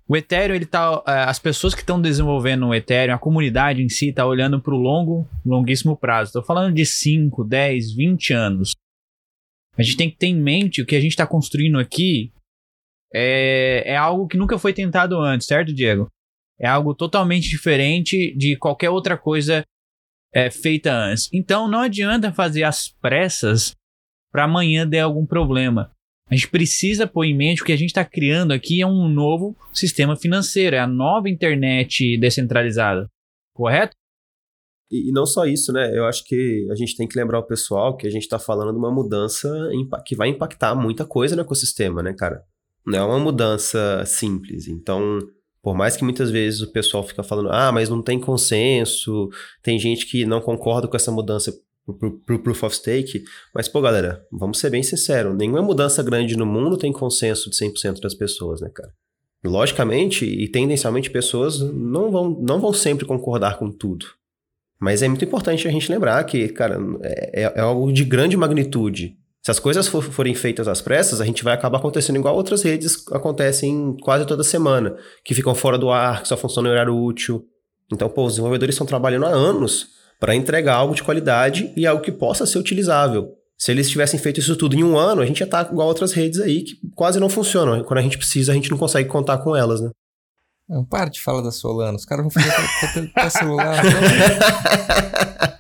O 0.07 0.17
Ethereum, 0.17 0.55
ele 0.55 0.67
tá, 0.67 1.03
é, 1.07 1.13
as 1.25 1.39
pessoas 1.39 1.75
que 1.75 1.81
estão 1.81 2.01
desenvolvendo 2.01 2.67
o 2.67 2.75
Ethereum, 2.75 3.15
a 3.15 3.19
comunidade 3.19 3.83
em 3.83 3.89
si 3.89 4.09
está 4.09 4.27
olhando 4.27 4.61
para 4.61 4.75
o 4.75 4.79
longo, 4.79 5.27
longuíssimo 5.45 5.97
prazo. 5.97 6.29
Estou 6.29 6.43
falando 6.43 6.75
de 6.75 6.85
5, 6.85 7.45
10, 7.45 7.95
20 7.95 8.33
anos. 8.33 8.73
A 9.77 9.83
gente 9.83 9.97
tem 9.97 10.11
que 10.11 10.17
ter 10.17 10.27
em 10.27 10.41
mente 10.41 10.83
o 10.83 10.87
que 10.87 10.95
a 10.95 11.01
gente 11.01 11.13
está 11.13 11.27
construindo 11.27 11.79
aqui 11.79 12.33
é, 13.13 13.93
é 13.93 13.97
algo 13.97 14.27
que 14.27 14.37
nunca 14.37 14.59
foi 14.59 14.73
tentado 14.73 15.19
antes, 15.21 15.47
certo, 15.47 15.73
Diego? 15.73 16.09
É 16.61 16.69
algo 16.69 16.95
totalmente 16.95 17.49
diferente 17.49 18.35
de 18.37 18.57
qualquer 18.57 18.91
outra 18.91 19.17
coisa 19.17 19.65
é, 20.33 20.51
feita 20.51 20.93
antes. 20.93 21.29
Então 21.33 21.69
não 21.69 21.81
adianta 21.81 22.33
fazer 22.33 22.65
as 22.65 22.89
pressas 22.89 23.75
para 24.33 24.45
amanhã 24.45 24.87
der 24.87 25.01
algum 25.01 25.25
problema. 25.25 25.93
A 26.29 26.35
gente 26.35 26.49
precisa 26.49 27.07
pôr 27.07 27.25
em 27.25 27.37
mente 27.37 27.59
que 27.59 27.63
o 27.63 27.67
que 27.67 27.73
a 27.73 27.77
gente 27.77 27.91
está 27.91 28.05
criando 28.05 28.53
aqui 28.53 28.81
é 28.81 28.87
um 28.87 29.09
novo 29.09 29.57
sistema 29.73 30.17
financeiro, 30.17 30.75
é 30.75 30.79
a 30.79 30.87
nova 30.87 31.29
internet 31.29 32.19
descentralizada, 32.19 33.09
correto? 33.55 33.95
E, 34.91 35.11
e 35.11 35.13
não 35.13 35.27
só 35.27 35.45
isso, 35.45 35.73
né? 35.73 35.97
Eu 35.97 36.07
acho 36.07 36.25
que 36.25 36.67
a 36.71 36.75
gente 36.75 36.97
tem 36.97 37.07
que 37.07 37.19
lembrar 37.19 37.39
o 37.39 37.47
pessoal 37.47 37.97
que 37.97 38.07
a 38.07 38.11
gente 38.11 38.23
está 38.23 38.39
falando 38.39 38.73
de 38.73 38.79
uma 38.79 38.91
mudança 38.91 39.49
que 40.07 40.17
vai 40.17 40.29
impactar 40.29 40.75
muita 40.75 41.05
coisa 41.05 41.37
no 41.37 41.43
ecossistema, 41.43 42.03
né, 42.03 42.15
cara? 42.15 42.43
Não 42.87 42.99
é 42.99 43.05
uma 43.05 43.19
mudança 43.19 44.05
simples. 44.07 44.67
Então, 44.67 45.19
por 45.65 45.75
mais 45.75 45.97
que 45.97 46.05
muitas 46.05 46.31
vezes 46.31 46.61
o 46.61 46.71
pessoal 46.71 47.03
fica 47.03 47.23
falando, 47.23 47.49
ah, 47.51 47.73
mas 47.73 47.89
não 47.89 48.03
tem 48.03 48.21
consenso, 48.21 49.31
tem 49.63 49.79
gente 49.79 50.05
que 50.05 50.27
não 50.27 50.39
concorda 50.39 50.87
com 50.87 50.95
essa 50.95 51.11
mudança 51.11 51.59
pro, 51.99 52.19
pro 52.19 52.39
Proof 52.39 52.65
of 52.65 52.77
Stake. 52.77 53.25
Mas, 53.55 53.67
pô, 53.67 53.81
galera, 53.81 54.23
vamos 54.31 54.59
ser 54.59 54.69
bem 54.69 54.83
sinceros, 54.83 55.35
nenhuma 55.35 55.63
mudança 55.63 56.03
grande 56.03 56.37
no 56.37 56.45
mundo 56.45 56.77
tem 56.77 56.93
consenso 56.93 57.49
de 57.49 57.57
100% 57.57 57.99
das 57.99 58.13
pessoas, 58.13 58.61
né, 58.61 58.69
cara? 58.75 58.93
Logicamente 59.43 60.27
e 60.27 60.47
tendencialmente 60.49 61.11
pessoas 61.11 61.59
não 61.61 62.11
vão, 62.11 62.29
não 62.29 62.61
vão 62.61 62.75
sempre 62.75 63.07
concordar 63.07 63.59
com 63.59 63.71
tudo. 63.71 64.05
Mas 64.79 65.03
é 65.03 65.09
muito 65.09 65.25
importante 65.25 65.67
a 65.67 65.71
gente 65.71 65.91
lembrar 65.91 66.23
que, 66.25 66.47
cara, 66.49 66.79
é, 67.01 67.43
é, 67.43 67.53
é 67.57 67.61
algo 67.61 67.91
de 67.91 68.05
grande 68.05 68.37
magnitude. 68.37 69.17
Se 69.45 69.51
as 69.51 69.59
coisas 69.59 69.87
for, 69.87 70.03
forem 70.03 70.35
feitas 70.35 70.67
às 70.67 70.81
pressas, 70.81 71.21
a 71.21 71.25
gente 71.27 71.45
vai 71.45 71.53
acabar 71.53 71.77
acontecendo 71.77 72.17
igual 72.17 72.35
outras 72.35 72.63
redes 72.63 73.07
acontecem 73.13 73.95
quase 74.01 74.25
toda 74.27 74.43
semana, 74.43 74.97
que 75.23 75.35
ficam 75.35 75.55
fora 75.55 75.77
do 75.77 75.91
ar, 75.91 76.23
que 76.23 76.29
só 76.29 76.37
funcionam 76.37 76.71
em 76.71 76.73
horário 76.73 76.97
útil. 76.97 77.45
Então, 77.93 78.09
pô, 78.09 78.25
os 78.25 78.33
desenvolvedores 78.33 78.75
estão 78.75 78.87
trabalhando 78.87 79.27
há 79.27 79.29
anos 79.29 79.89
para 80.19 80.35
entregar 80.35 80.77
algo 80.77 80.95
de 80.95 81.03
qualidade 81.03 81.71
e 81.77 81.87
algo 81.87 82.03
que 82.03 82.11
possa 82.11 82.47
ser 82.47 82.59
utilizável. 82.59 83.35
Se 83.59 83.71
eles 83.71 83.91
tivessem 83.91 84.19
feito 84.19 84.41
isso 84.41 84.57
tudo 84.57 84.77
em 84.77 84.83
um 84.83 84.97
ano, 84.97 85.21
a 85.21 85.27
gente 85.27 85.41
ia 85.41 85.45
estar 85.45 85.71
igual 85.71 85.89
outras 85.89 86.15
redes 86.15 86.41
aí 86.41 86.63
que 86.63 86.77
quase 86.95 87.21
não 87.21 87.29
funcionam. 87.29 87.85
Quando 87.85 87.99
a 87.99 88.03
gente 88.03 88.17
precisa, 88.17 88.51
a 88.51 88.55
gente 88.55 88.71
não 88.71 88.79
consegue 88.79 89.11
contar 89.11 89.39
com 89.39 89.55
elas, 89.55 89.79
né? 89.79 89.91
Não, 90.69 90.85
para 90.85 91.11
de 91.11 91.21
falar 91.21 91.43
da 91.43 91.51
Solana. 91.51 91.97
Os 91.97 92.05
caras 92.05 92.25
vão 92.25 92.31
fazer 92.31 93.13
com 93.13 93.31
celular. 93.31 93.83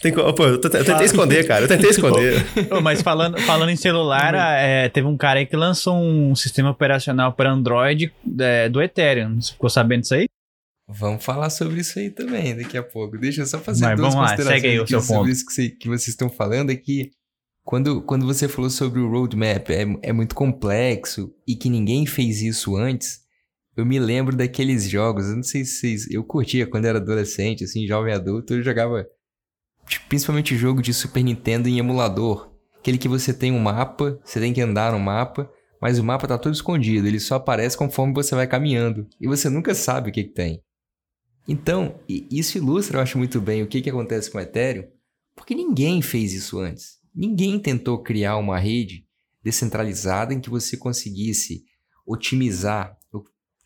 Tem, 0.00 0.12
pô, 0.12 0.44
eu, 0.44 0.60
tentei 0.60 1.04
esconder, 1.04 1.46
cara. 1.46 1.64
Eu 1.64 1.68
tentei 1.68 1.90
esconder. 1.90 2.46
mas 2.82 3.02
falando, 3.02 3.36
falando 3.40 3.70
em 3.70 3.76
celular, 3.76 4.32
é, 4.34 4.88
teve 4.88 5.08
um 5.08 5.16
cara 5.16 5.40
aí 5.40 5.46
que 5.46 5.56
lançou 5.56 5.96
um 5.96 6.36
sistema 6.36 6.70
operacional 6.70 7.32
para 7.32 7.50
Android 7.50 8.12
é, 8.38 8.68
do 8.68 8.80
Ethereum. 8.80 9.40
Você 9.40 9.52
ficou 9.52 9.68
sabendo 9.68 10.02
disso 10.02 10.14
aí? 10.14 10.28
Vamos 10.88 11.24
falar 11.24 11.50
sobre 11.50 11.80
isso 11.80 11.98
aí 11.98 12.10
também 12.10 12.56
daqui 12.56 12.78
a 12.78 12.82
pouco. 12.82 13.18
Deixa 13.18 13.42
eu 13.42 13.46
só 13.46 13.58
fazer 13.58 13.84
Mas, 13.84 13.96
duas 13.98 14.14
vamos 14.14 14.30
lá, 14.30 14.36
segue 14.36 14.68
aí 14.68 14.80
o 14.80 14.86
seu 14.86 15.00
sobre 15.00 15.16
ponto. 15.16 15.30
isso 15.30 15.44
que, 15.44 15.52
você, 15.52 15.68
que 15.68 15.88
vocês 15.88 16.08
estão 16.08 16.30
falando 16.30 16.70
aqui. 16.70 17.10
Quando, 17.64 18.00
quando 18.00 18.24
você 18.24 18.48
falou 18.48 18.70
sobre 18.70 19.00
o 19.00 19.10
roadmap, 19.10 19.68
é, 19.68 19.84
é 20.02 20.12
muito 20.12 20.34
complexo 20.34 21.34
e 21.46 21.54
que 21.54 21.68
ninguém 21.68 22.06
fez 22.06 22.40
isso 22.40 22.76
antes, 22.76 23.20
eu 23.80 23.86
me 23.86 23.98
lembro 23.98 24.36
daqueles 24.36 24.88
jogos, 24.88 25.28
eu 25.28 25.36
não 25.36 25.42
sei 25.42 25.64
se 25.64 25.80
vocês... 25.80 26.10
Eu 26.10 26.24
curtia 26.24 26.66
quando 26.66 26.86
era 26.86 26.98
adolescente, 26.98 27.64
assim, 27.64 27.86
jovem 27.86 28.12
adulto, 28.12 28.54
eu 28.54 28.62
jogava 28.62 29.06
tipo, 29.86 30.08
principalmente 30.08 30.56
jogo 30.56 30.82
de 30.82 30.92
Super 30.92 31.22
Nintendo 31.22 31.68
em 31.68 31.78
emulador. 31.78 32.52
Aquele 32.78 32.98
que 32.98 33.08
você 33.08 33.32
tem 33.32 33.52
um 33.52 33.58
mapa, 33.58 34.20
você 34.24 34.40
tem 34.40 34.52
que 34.52 34.60
andar 34.60 34.92
no 34.92 34.98
mapa, 34.98 35.50
mas 35.80 35.98
o 35.98 36.04
mapa 36.04 36.26
tá 36.26 36.36
todo 36.36 36.54
escondido, 36.54 37.06
ele 37.06 37.20
só 37.20 37.36
aparece 37.36 37.76
conforme 37.76 38.12
você 38.12 38.34
vai 38.34 38.46
caminhando. 38.46 39.06
E 39.20 39.26
você 39.28 39.48
nunca 39.48 39.74
sabe 39.74 40.10
o 40.10 40.12
que, 40.12 40.24
que 40.24 40.34
tem. 40.34 40.62
Então, 41.46 41.98
isso 42.08 42.58
ilustra, 42.58 42.98
eu 42.98 43.02
acho 43.02 43.16
muito 43.16 43.40
bem, 43.40 43.62
o 43.62 43.66
que, 43.66 43.80
que 43.80 43.88
acontece 43.88 44.30
com 44.30 44.38
o 44.38 44.40
Ethereum, 44.40 44.84
porque 45.34 45.54
ninguém 45.54 46.02
fez 46.02 46.32
isso 46.32 46.58
antes. 46.58 46.98
Ninguém 47.14 47.58
tentou 47.58 48.02
criar 48.02 48.36
uma 48.36 48.58
rede 48.58 49.06
descentralizada 49.42 50.34
em 50.34 50.40
que 50.40 50.50
você 50.50 50.76
conseguisse 50.76 51.62
otimizar 52.04 52.97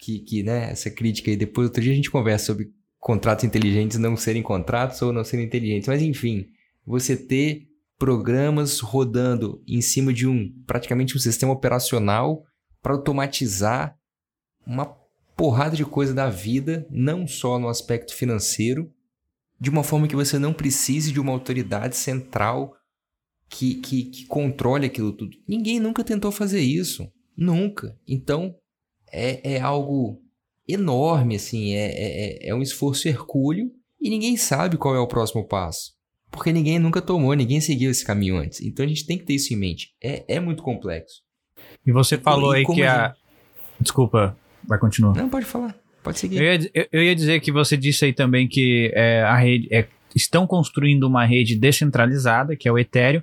que, 0.03 0.19
que 0.19 0.43
né, 0.43 0.73
essa 0.73 0.91
crítica 0.91 1.31
aí. 1.31 1.37
Depois, 1.37 1.69
outro 1.69 1.81
dia 1.81 1.93
a 1.93 1.95
gente 1.95 2.11
conversa 2.11 2.47
sobre 2.47 2.73
contratos 2.99 3.45
inteligentes 3.45 3.99
não 3.99 4.17
serem 4.17 4.43
contratos 4.43 5.01
ou 5.01 5.13
não 5.13 5.23
serem 5.23 5.47
inteligentes, 5.47 5.87
mas 5.87 6.03
enfim, 6.03 6.49
você 6.85 7.17
ter 7.17 7.69
programas 7.97 8.81
rodando 8.81 9.63
em 9.67 9.81
cima 9.81 10.13
de 10.13 10.27
um 10.27 10.53
praticamente 10.67 11.17
um 11.17 11.21
sistema 11.21 11.53
operacional 11.53 12.43
para 12.83 12.95
automatizar 12.95 13.97
uma 14.67 14.87
porrada 15.37 15.77
de 15.77 15.85
coisa 15.85 16.13
da 16.13 16.29
vida, 16.29 16.85
não 16.91 17.27
só 17.27 17.59
no 17.59 17.69
aspecto 17.69 18.13
financeiro, 18.15 18.93
de 19.61 19.71
uma 19.71 19.85
forma 19.85 20.09
que 20.09 20.17
você 20.17 20.37
não 20.37 20.53
precise 20.53 21.13
de 21.13 21.21
uma 21.21 21.31
autoridade 21.31 21.97
central 21.97 22.75
que, 23.49 23.77
que, 23.77 24.05
que 24.05 24.27
controle 24.27 24.87
aquilo 24.87 25.13
tudo. 25.13 25.37
Ninguém 25.47 25.79
nunca 25.79 26.03
tentou 26.03 26.33
fazer 26.33 26.61
isso. 26.61 27.09
Nunca. 27.37 27.97
Então, 28.07 28.57
é, 29.13 29.55
é 29.55 29.61
algo 29.61 30.21
enorme, 30.69 31.37
assim, 31.37 31.75
é, 31.75 31.87
é, 31.87 32.49
é 32.49 32.55
um 32.55 32.63
esforço 32.63 33.09
hercúleo 33.09 33.71
e 34.01 34.09
ninguém 34.11 34.37
sabe 34.37 34.77
qual 34.77 34.95
é 34.95 34.99
o 34.99 35.07
próximo 35.07 35.47
passo. 35.47 35.93
Porque 36.31 36.53
ninguém 36.53 36.79
nunca 36.79 37.03
tomou, 37.03 37.35
ninguém 37.35 37.61
seguiu 37.61 37.91
esse 37.91 38.05
caminho 38.05 38.39
antes. 38.39 38.61
Então 38.63 38.85
a 38.85 38.89
gente 38.89 39.07
tem 39.07 39.19
que 39.19 39.25
ter 39.25 39.35
isso 39.35 39.53
em 39.53 39.57
mente. 39.57 39.95
É, 40.03 40.25
é 40.37 40.41
muito 40.41 40.63
complexo. 40.63 41.23
E 41.87 41.93
você 41.93 42.17
falou 42.17 42.55
e 42.55 42.59
aí 42.59 42.67
que 42.67 42.83
a. 42.83 43.15
Desculpa, 43.79 44.37
Vai 44.67 44.79
continuar. 44.79 45.15
Não, 45.15 45.29
pode 45.29 45.45
falar. 45.45 45.75
Pode 46.03 46.19
seguir. 46.19 46.39
Eu 46.39 46.45
ia, 46.45 46.71
eu, 46.75 46.89
eu 46.93 47.03
ia 47.03 47.15
dizer 47.15 47.41
que 47.41 47.53
você 47.53 47.77
disse 47.77 48.05
aí 48.05 48.13
também 48.13 48.49
que 48.49 48.91
é, 48.95 49.23
a 49.23 49.37
rede 49.37 49.69
é, 49.71 49.87
estão 50.15 50.47
construindo 50.47 51.05
uma 51.05 51.25
rede 51.25 51.57
descentralizada, 51.57 52.57
que 52.57 52.69
é 52.69 52.73
o 52.73 52.79
Ethereum, 52.79 53.23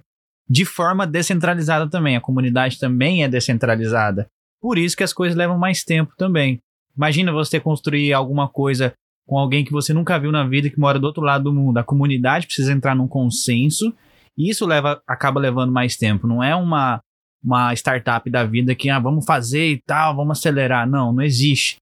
de 0.50 0.66
forma 0.66 1.06
descentralizada 1.06 1.90
também. 1.90 2.16
A 2.16 2.22
comunidade 2.22 2.80
também 2.80 3.24
é 3.24 3.28
descentralizada. 3.28 4.30
Por 4.62 4.78
isso 4.78 4.96
que 4.96 5.04
as 5.04 5.14
coisas 5.14 5.38
levam 5.38 5.58
mais 5.58 5.84
tempo 5.84 6.14
também. 6.18 6.60
Imagina 6.96 7.32
você 7.32 7.60
construir 7.60 8.14
alguma 8.14 8.48
coisa 8.50 8.94
com 9.26 9.38
alguém 9.38 9.64
que 9.64 9.72
você 9.72 9.94
nunca 9.94 10.20
viu 10.20 10.32
na 10.32 10.46
vida, 10.46 10.70
que 10.70 10.80
mora 10.80 11.00
do 11.00 11.06
outro 11.06 11.24
lado 11.24 11.46
do 11.46 11.54
mundo. 11.54 11.78
A 11.78 11.84
comunidade 11.84 12.46
precisa 12.46 12.74
entrar 12.74 12.96
num 12.96 13.08
consenso 13.08 13.94
e 14.38 14.50
isso 14.50 14.66
leva, 14.66 15.02
acaba 15.08 15.40
levando 15.40 15.72
mais 15.72 15.96
tempo. 15.96 16.28
Não 16.28 16.44
é 16.44 16.56
uma, 16.56 17.00
uma 17.44 17.74
startup 17.74 18.30
da 18.30 18.44
vida 18.44 18.74
que 18.74 18.90
ah, 18.90 19.00
vamos 19.00 19.26
fazer 19.26 19.72
e 19.72 19.82
tal, 19.86 20.16
vamos 20.16 20.40
acelerar. 20.40 20.90
Não, 20.90 21.14
não 21.14 21.22
existe. 21.22 21.78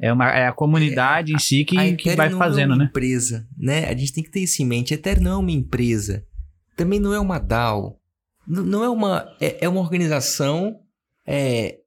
É, 0.00 0.12
uma, 0.12 0.28
é 0.30 0.46
a 0.46 0.52
comunidade 0.52 1.32
é, 1.32 1.36
em 1.36 1.38
si 1.38 1.64
que, 1.64 1.96
que 1.96 2.14
vai 2.14 2.30
fazendo, 2.30 2.72
é 2.72 2.74
uma 2.74 2.76
né? 2.76 2.84
empresa, 2.84 3.48
né? 3.56 3.86
A 3.86 3.96
gente 3.96 4.12
tem 4.12 4.22
que 4.22 4.30
ter 4.30 4.40
isso 4.40 4.62
em 4.62 4.66
mente. 4.66 4.92
A 4.92 4.96
Ethereum 4.96 5.24
não 5.24 5.32
é 5.32 5.36
uma 5.36 5.50
empresa. 5.50 6.24
Também 6.76 7.00
não 7.00 7.12
é 7.12 7.18
uma 7.18 7.38
DAO. 7.38 7.98
não 8.46 8.84
é 8.84 8.88
uma... 8.88 9.26
É, 9.40 9.64
é 9.64 9.68
uma 9.68 9.80
organização 9.80 10.78
é, 11.26 11.78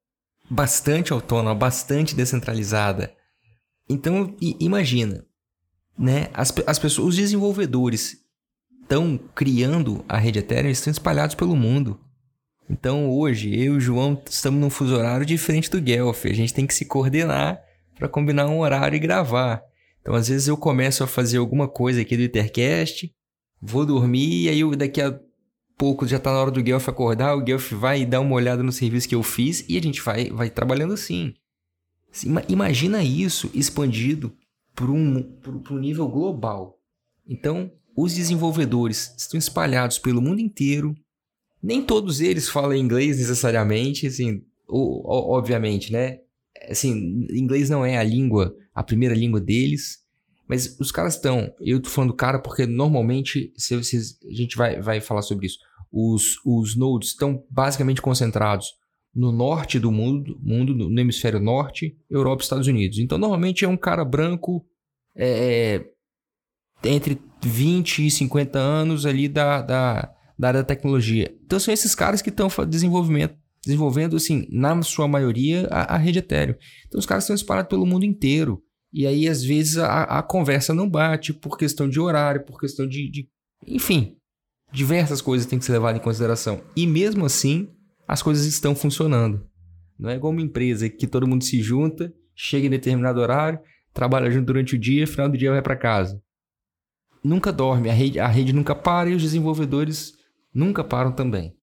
bastante 0.49 1.13
autônoma, 1.13 1.53
bastante 1.53 2.15
descentralizada. 2.15 3.13
Então, 3.87 4.35
imagina, 4.59 5.25
né? 5.97 6.29
As, 6.33 6.53
as 6.65 6.79
pessoas, 6.79 7.09
os 7.09 7.15
desenvolvedores 7.15 8.17
estão 8.81 9.19
criando 9.35 10.03
a 10.07 10.17
rede 10.17 10.39
Ethereum, 10.39 10.71
estão 10.71 10.91
espalhados 10.91 11.35
pelo 11.35 11.55
mundo. 11.55 11.99
Então, 12.69 13.09
hoje, 13.09 13.53
eu 13.53 13.73
e 13.73 13.77
o 13.77 13.79
João 13.79 14.21
estamos 14.29 14.59
num 14.59 14.69
fuso 14.69 14.95
horário 14.95 15.25
diferente 15.25 15.69
do 15.69 15.81
Guelph. 15.81 16.25
A 16.25 16.33
gente 16.33 16.53
tem 16.53 16.67
que 16.67 16.73
se 16.73 16.85
coordenar 16.85 17.59
para 17.95 18.07
combinar 18.07 18.47
um 18.47 18.59
horário 18.59 18.95
e 18.95 18.99
gravar. 18.99 19.61
Então, 20.01 20.13
às 20.13 20.27
vezes 20.29 20.47
eu 20.47 20.55
começo 20.55 21.03
a 21.03 21.07
fazer 21.07 21.37
alguma 21.37 21.67
coisa 21.67 22.01
aqui 22.01 22.15
do 22.15 22.23
Ethercast, 22.23 23.13
vou 23.61 23.85
dormir 23.85 24.43
e 24.43 24.49
aí 24.49 24.59
eu, 24.61 24.75
daqui 24.75 25.01
a 25.01 25.19
pouco 25.79 26.05
já 26.05 26.17
está 26.17 26.31
na 26.33 26.41
hora 26.41 26.51
do 26.51 26.61
Guelph 26.61 26.89
acordar, 26.89 27.35
o 27.35 27.41
Guelph 27.41 27.71
vai 27.71 28.05
dar 28.05 28.19
uma 28.19 28.35
olhada 28.35 28.61
no 28.61 28.71
serviço 28.71 29.07
que 29.07 29.15
eu 29.15 29.23
fiz 29.23 29.63
e 29.69 29.77
a 29.77 29.81
gente 29.81 30.01
vai, 30.01 30.29
vai 30.29 30.49
trabalhando 30.49 30.93
assim. 30.93 31.33
Imagina 32.49 33.01
isso 33.01 33.49
expandido 33.53 34.35
para 34.75 34.91
um, 34.91 35.25
nível 35.79 36.07
global. 36.09 36.77
Então, 37.25 37.71
os 37.95 38.13
desenvolvedores 38.13 39.15
estão 39.17 39.37
espalhados 39.37 39.97
pelo 39.97 40.21
mundo 40.21 40.41
inteiro. 40.41 40.93
Nem 41.63 41.81
todos 41.81 42.19
eles 42.19 42.49
falam 42.49 42.75
inglês 42.75 43.17
necessariamente, 43.17 44.05
assim, 44.05 44.43
obviamente, 44.67 45.93
né? 45.93 46.19
assim, 46.67 47.25
inglês 47.31 47.69
não 47.69 47.85
é 47.85 47.97
a 47.97 48.03
língua, 48.03 48.55
a 48.73 48.83
primeira 48.83 49.15
língua 49.15 49.39
deles, 49.39 49.99
mas 50.47 50.77
os 50.79 50.91
caras 50.91 51.15
estão, 51.15 51.53
eu 51.61 51.79
tô 51.79 51.89
falando 51.89 52.13
cara 52.13 52.39
porque 52.39 52.65
normalmente, 52.65 53.53
se 53.55 53.75
vocês, 53.75 54.17
a 54.27 54.33
gente 54.33 54.57
vai, 54.57 54.81
vai 54.81 54.99
falar 54.99 55.21
sobre 55.21 55.45
isso, 55.45 55.59
os, 55.91 56.37
os 56.45 56.75
nodes 56.75 57.09
estão 57.09 57.43
basicamente 57.49 58.01
concentrados 58.01 58.67
no 59.13 59.31
norte 59.31 59.79
do 59.79 59.91
mundo, 59.91 60.39
mundo 60.41 60.73
no 60.73 60.99
hemisfério 60.99 61.39
norte, 61.39 61.97
Europa 62.09 62.41
e 62.41 62.43
Estados 62.43 62.67
Unidos. 62.67 62.99
Então, 62.99 63.17
normalmente 63.17 63.65
é 63.65 63.67
um 63.67 63.77
cara 63.77 64.05
branco 64.05 64.65
é, 65.15 65.83
é 66.83 66.89
entre 66.89 67.19
20 67.43 68.05
e 68.05 68.11
50 68.11 68.59
anos 68.59 69.05
ali 69.05 69.27
da, 69.27 69.61
da, 69.61 70.13
da 70.37 70.47
área 70.47 70.61
da 70.61 70.67
tecnologia. 70.67 71.35
Então, 71.43 71.59
são 71.59 71.73
esses 71.73 71.95
caras 71.95 72.21
que 72.21 72.29
estão 72.29 72.47
desenvolvimento 72.67 73.35
desenvolvendo, 73.61 74.15
assim, 74.15 74.47
na 74.49 74.81
sua 74.81 75.07
maioria, 75.07 75.67
a, 75.69 75.95
a 75.95 75.97
rede 75.97 76.19
Ethereum. 76.19 76.55
Então, 76.87 76.99
os 76.99 77.05
caras 77.05 77.25
estão 77.25 77.35
espalhados 77.35 77.69
pelo 77.69 77.85
mundo 77.85 78.05
inteiro. 78.05 78.63
E 78.91 79.05
aí, 79.05 79.27
às 79.27 79.43
vezes, 79.43 79.77
a, 79.77 80.03
a 80.03 80.23
conversa 80.23 80.73
não 80.73 80.89
bate 80.89 81.33
por 81.33 81.57
questão 81.57 81.87
de 81.89 81.99
horário, 81.99 82.45
por 82.45 82.59
questão 82.59 82.87
de, 82.87 83.09
de. 83.09 83.29
Enfim, 83.67 84.15
diversas 84.71 85.21
coisas 85.21 85.47
têm 85.47 85.59
que 85.59 85.65
ser 85.65 85.73
levadas 85.73 85.99
em 85.99 86.03
consideração. 86.03 86.61
E 86.75 86.85
mesmo 86.85 87.25
assim, 87.25 87.69
as 88.07 88.21
coisas 88.21 88.45
estão 88.45 88.75
funcionando. 88.75 89.45
Não 89.97 90.09
é 90.09 90.15
igual 90.15 90.31
uma 90.31 90.41
empresa 90.41 90.89
que 90.89 91.07
todo 91.07 91.27
mundo 91.27 91.43
se 91.43 91.61
junta, 91.61 92.13
chega 92.35 92.67
em 92.67 92.69
determinado 92.69 93.19
horário, 93.19 93.59
trabalha 93.93 94.31
junto 94.31 94.45
durante 94.45 94.75
o 94.75 94.79
dia, 94.79 95.05
final 95.05 95.29
do 95.29 95.37
dia 95.37 95.51
vai 95.51 95.61
para 95.61 95.75
casa. 95.75 96.21
Nunca 97.23 97.51
dorme, 97.51 97.89
a 97.89 97.93
rede, 97.93 98.19
a 98.19 98.27
rede 98.27 98.53
nunca 98.53 98.73
para 98.73 99.09
e 99.09 99.15
os 99.15 99.21
desenvolvedores 99.21 100.13
nunca 100.53 100.83
param 100.83 101.11
também. 101.11 101.53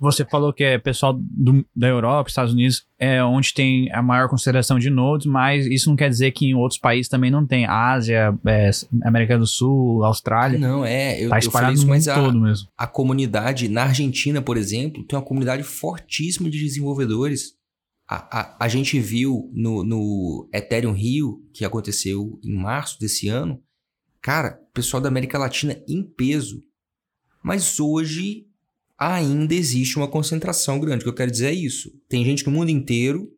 Você 0.00 0.24
falou 0.24 0.52
que 0.52 0.64
é 0.64 0.78
pessoal 0.78 1.12
do, 1.18 1.64
da 1.74 1.88
Europa, 1.88 2.28
Estados 2.28 2.52
Unidos, 2.52 2.86
é 2.98 3.22
onde 3.22 3.54
tem 3.54 3.90
a 3.92 4.02
maior 4.02 4.28
consideração 4.28 4.78
de 4.78 4.90
nodes, 4.90 5.26
mas 5.26 5.66
isso 5.66 5.88
não 5.88 5.96
quer 5.96 6.08
dizer 6.08 6.32
que 6.32 6.46
em 6.46 6.54
outros 6.54 6.78
países 6.78 7.08
também 7.08 7.30
não 7.30 7.46
tem. 7.46 7.66
Ásia, 7.66 8.38
é, 8.46 8.70
América 9.04 9.38
do 9.38 9.46
Sul, 9.46 10.04
Austrália. 10.04 10.58
Não, 10.58 10.84
é. 10.84 11.22
Eu, 11.22 11.30
tá 11.30 11.38
espalhado 11.38 11.72
eu 11.72 11.74
isso, 11.74 11.86
no 11.86 11.92
mundo 11.92 12.04
todo 12.14 12.40
mesmo. 12.40 12.68
A 12.76 12.86
comunidade, 12.86 13.68
na 13.68 13.84
Argentina, 13.84 14.42
por 14.42 14.56
exemplo, 14.56 15.04
tem 15.04 15.18
uma 15.18 15.24
comunidade 15.24 15.62
fortíssima 15.62 16.50
de 16.50 16.58
desenvolvedores. 16.58 17.54
A, 18.08 18.40
a, 18.40 18.64
a 18.64 18.68
gente 18.68 18.98
viu 19.00 19.50
no, 19.54 19.82
no 19.82 20.48
Ethereum 20.52 20.92
Rio, 20.92 21.40
que 21.52 21.64
aconteceu 21.64 22.38
em 22.44 22.54
março 22.54 22.98
desse 23.00 23.28
ano, 23.28 23.60
cara, 24.20 24.58
pessoal 24.72 25.00
da 25.00 25.08
América 25.08 25.38
Latina 25.38 25.80
em 25.88 26.02
peso. 26.02 26.62
Mas 27.42 27.78
hoje 27.78 28.46
ainda 29.12 29.54
existe 29.54 29.96
uma 29.96 30.08
concentração 30.08 30.80
grande. 30.80 31.02
O 31.02 31.04
que 31.04 31.10
eu 31.10 31.14
quero 31.14 31.30
dizer 31.30 31.48
é 31.48 31.54
isso. 31.54 31.90
Tem 32.08 32.24
gente 32.24 32.46
no 32.46 32.52
mundo 32.52 32.70
inteiro, 32.70 33.30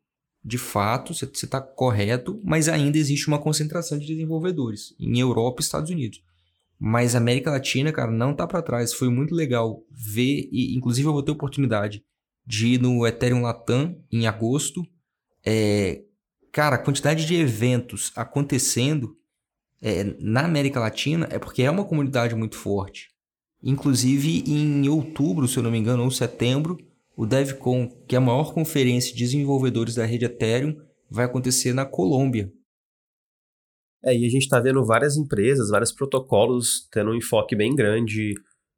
de 0.44 0.58
fato, 0.58 1.12
você 1.12 1.24
está 1.24 1.60
correto, 1.60 2.40
mas 2.44 2.68
ainda 2.68 2.96
existe 2.96 3.26
uma 3.26 3.38
concentração 3.38 3.98
de 3.98 4.06
desenvolvedores 4.06 4.94
em 5.00 5.18
Europa 5.18 5.60
e 5.60 5.64
Estados 5.64 5.90
Unidos. 5.90 6.22
Mas 6.78 7.14
a 7.14 7.18
América 7.18 7.50
Latina, 7.50 7.90
cara, 7.90 8.12
não 8.12 8.32
está 8.32 8.46
para 8.46 8.62
trás. 8.62 8.92
Foi 8.92 9.08
muito 9.08 9.34
legal 9.34 9.82
ver, 9.90 10.48
e 10.52 10.76
inclusive 10.76 11.08
eu 11.08 11.12
vou 11.12 11.22
ter 11.22 11.32
oportunidade 11.32 12.04
de 12.46 12.74
ir 12.74 12.80
no 12.80 13.04
Ethereum 13.06 13.42
Latam 13.42 13.98
em 14.12 14.26
agosto. 14.26 14.86
É, 15.44 16.02
cara, 16.52 16.76
a 16.76 16.78
quantidade 16.78 17.26
de 17.26 17.34
eventos 17.34 18.12
acontecendo 18.14 19.16
é, 19.82 20.04
na 20.20 20.44
América 20.44 20.78
Latina 20.78 21.26
é 21.30 21.38
porque 21.38 21.62
é 21.62 21.70
uma 21.70 21.84
comunidade 21.84 22.34
muito 22.34 22.56
forte. 22.56 23.08
Inclusive, 23.68 24.44
em 24.46 24.88
outubro, 24.88 25.48
se 25.48 25.56
eu 25.56 25.62
não 25.64 25.72
me 25.72 25.78
engano, 25.78 26.04
ou 26.04 26.10
setembro, 26.10 26.78
o 27.16 27.26
DevCon, 27.26 27.88
que 28.06 28.14
é 28.14 28.18
a 28.18 28.20
maior 28.20 28.54
conferência 28.54 29.12
de 29.12 29.18
desenvolvedores 29.18 29.96
da 29.96 30.04
rede 30.04 30.24
Ethereum, 30.24 30.76
vai 31.10 31.24
acontecer 31.24 31.72
na 31.72 31.84
Colômbia. 31.84 32.48
É, 34.04 34.16
e 34.16 34.24
a 34.24 34.28
gente 34.28 34.42
está 34.42 34.60
vendo 34.60 34.86
várias 34.86 35.16
empresas, 35.16 35.68
vários 35.68 35.90
protocolos 35.90 36.88
tendo 36.92 37.10
um 37.10 37.14
enfoque 37.16 37.56
bem 37.56 37.74
grande 37.74 38.34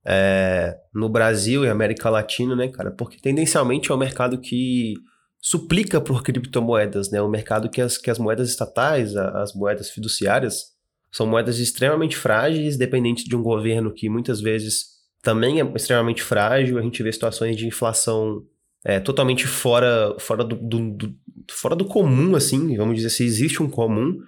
é, 0.06 0.74
no 0.94 1.10
Brasil 1.10 1.66
e 1.66 1.68
América 1.68 2.08
Latina, 2.08 2.56
né, 2.56 2.68
cara? 2.68 2.90
Porque 2.90 3.20
tendencialmente 3.20 3.92
é 3.92 3.94
um 3.94 3.98
mercado 3.98 4.40
que 4.40 4.94
suplica 5.38 6.00
por 6.00 6.22
criptomoedas, 6.22 7.10
né? 7.10 7.20
Um 7.20 7.28
mercado 7.28 7.68
que 7.68 7.82
as, 7.82 7.98
que 7.98 8.10
as 8.10 8.18
moedas 8.18 8.48
estatais, 8.48 9.14
as 9.14 9.52
moedas 9.52 9.90
fiduciárias, 9.90 10.77
são 11.10 11.26
moedas 11.26 11.58
extremamente 11.58 12.16
frágeis, 12.16 12.76
dependentes 12.76 13.24
de 13.24 13.36
um 13.36 13.42
governo 13.42 13.92
que 13.92 14.08
muitas 14.08 14.40
vezes 14.40 14.98
também 15.22 15.60
é 15.60 15.72
extremamente 15.74 16.22
frágil. 16.22 16.78
A 16.78 16.82
gente 16.82 17.02
vê 17.02 17.12
situações 17.12 17.56
de 17.56 17.66
inflação 17.66 18.42
é, 18.84 19.00
totalmente 19.00 19.46
fora, 19.46 20.14
fora, 20.18 20.44
do, 20.44 20.56
do, 20.56 20.90
do, 20.96 21.14
fora 21.50 21.74
do 21.74 21.84
comum, 21.84 22.36
assim, 22.36 22.76
vamos 22.76 22.96
dizer 22.96 23.10
se 23.10 23.24
existe 23.24 23.62
um 23.62 23.68
comum. 23.68 24.18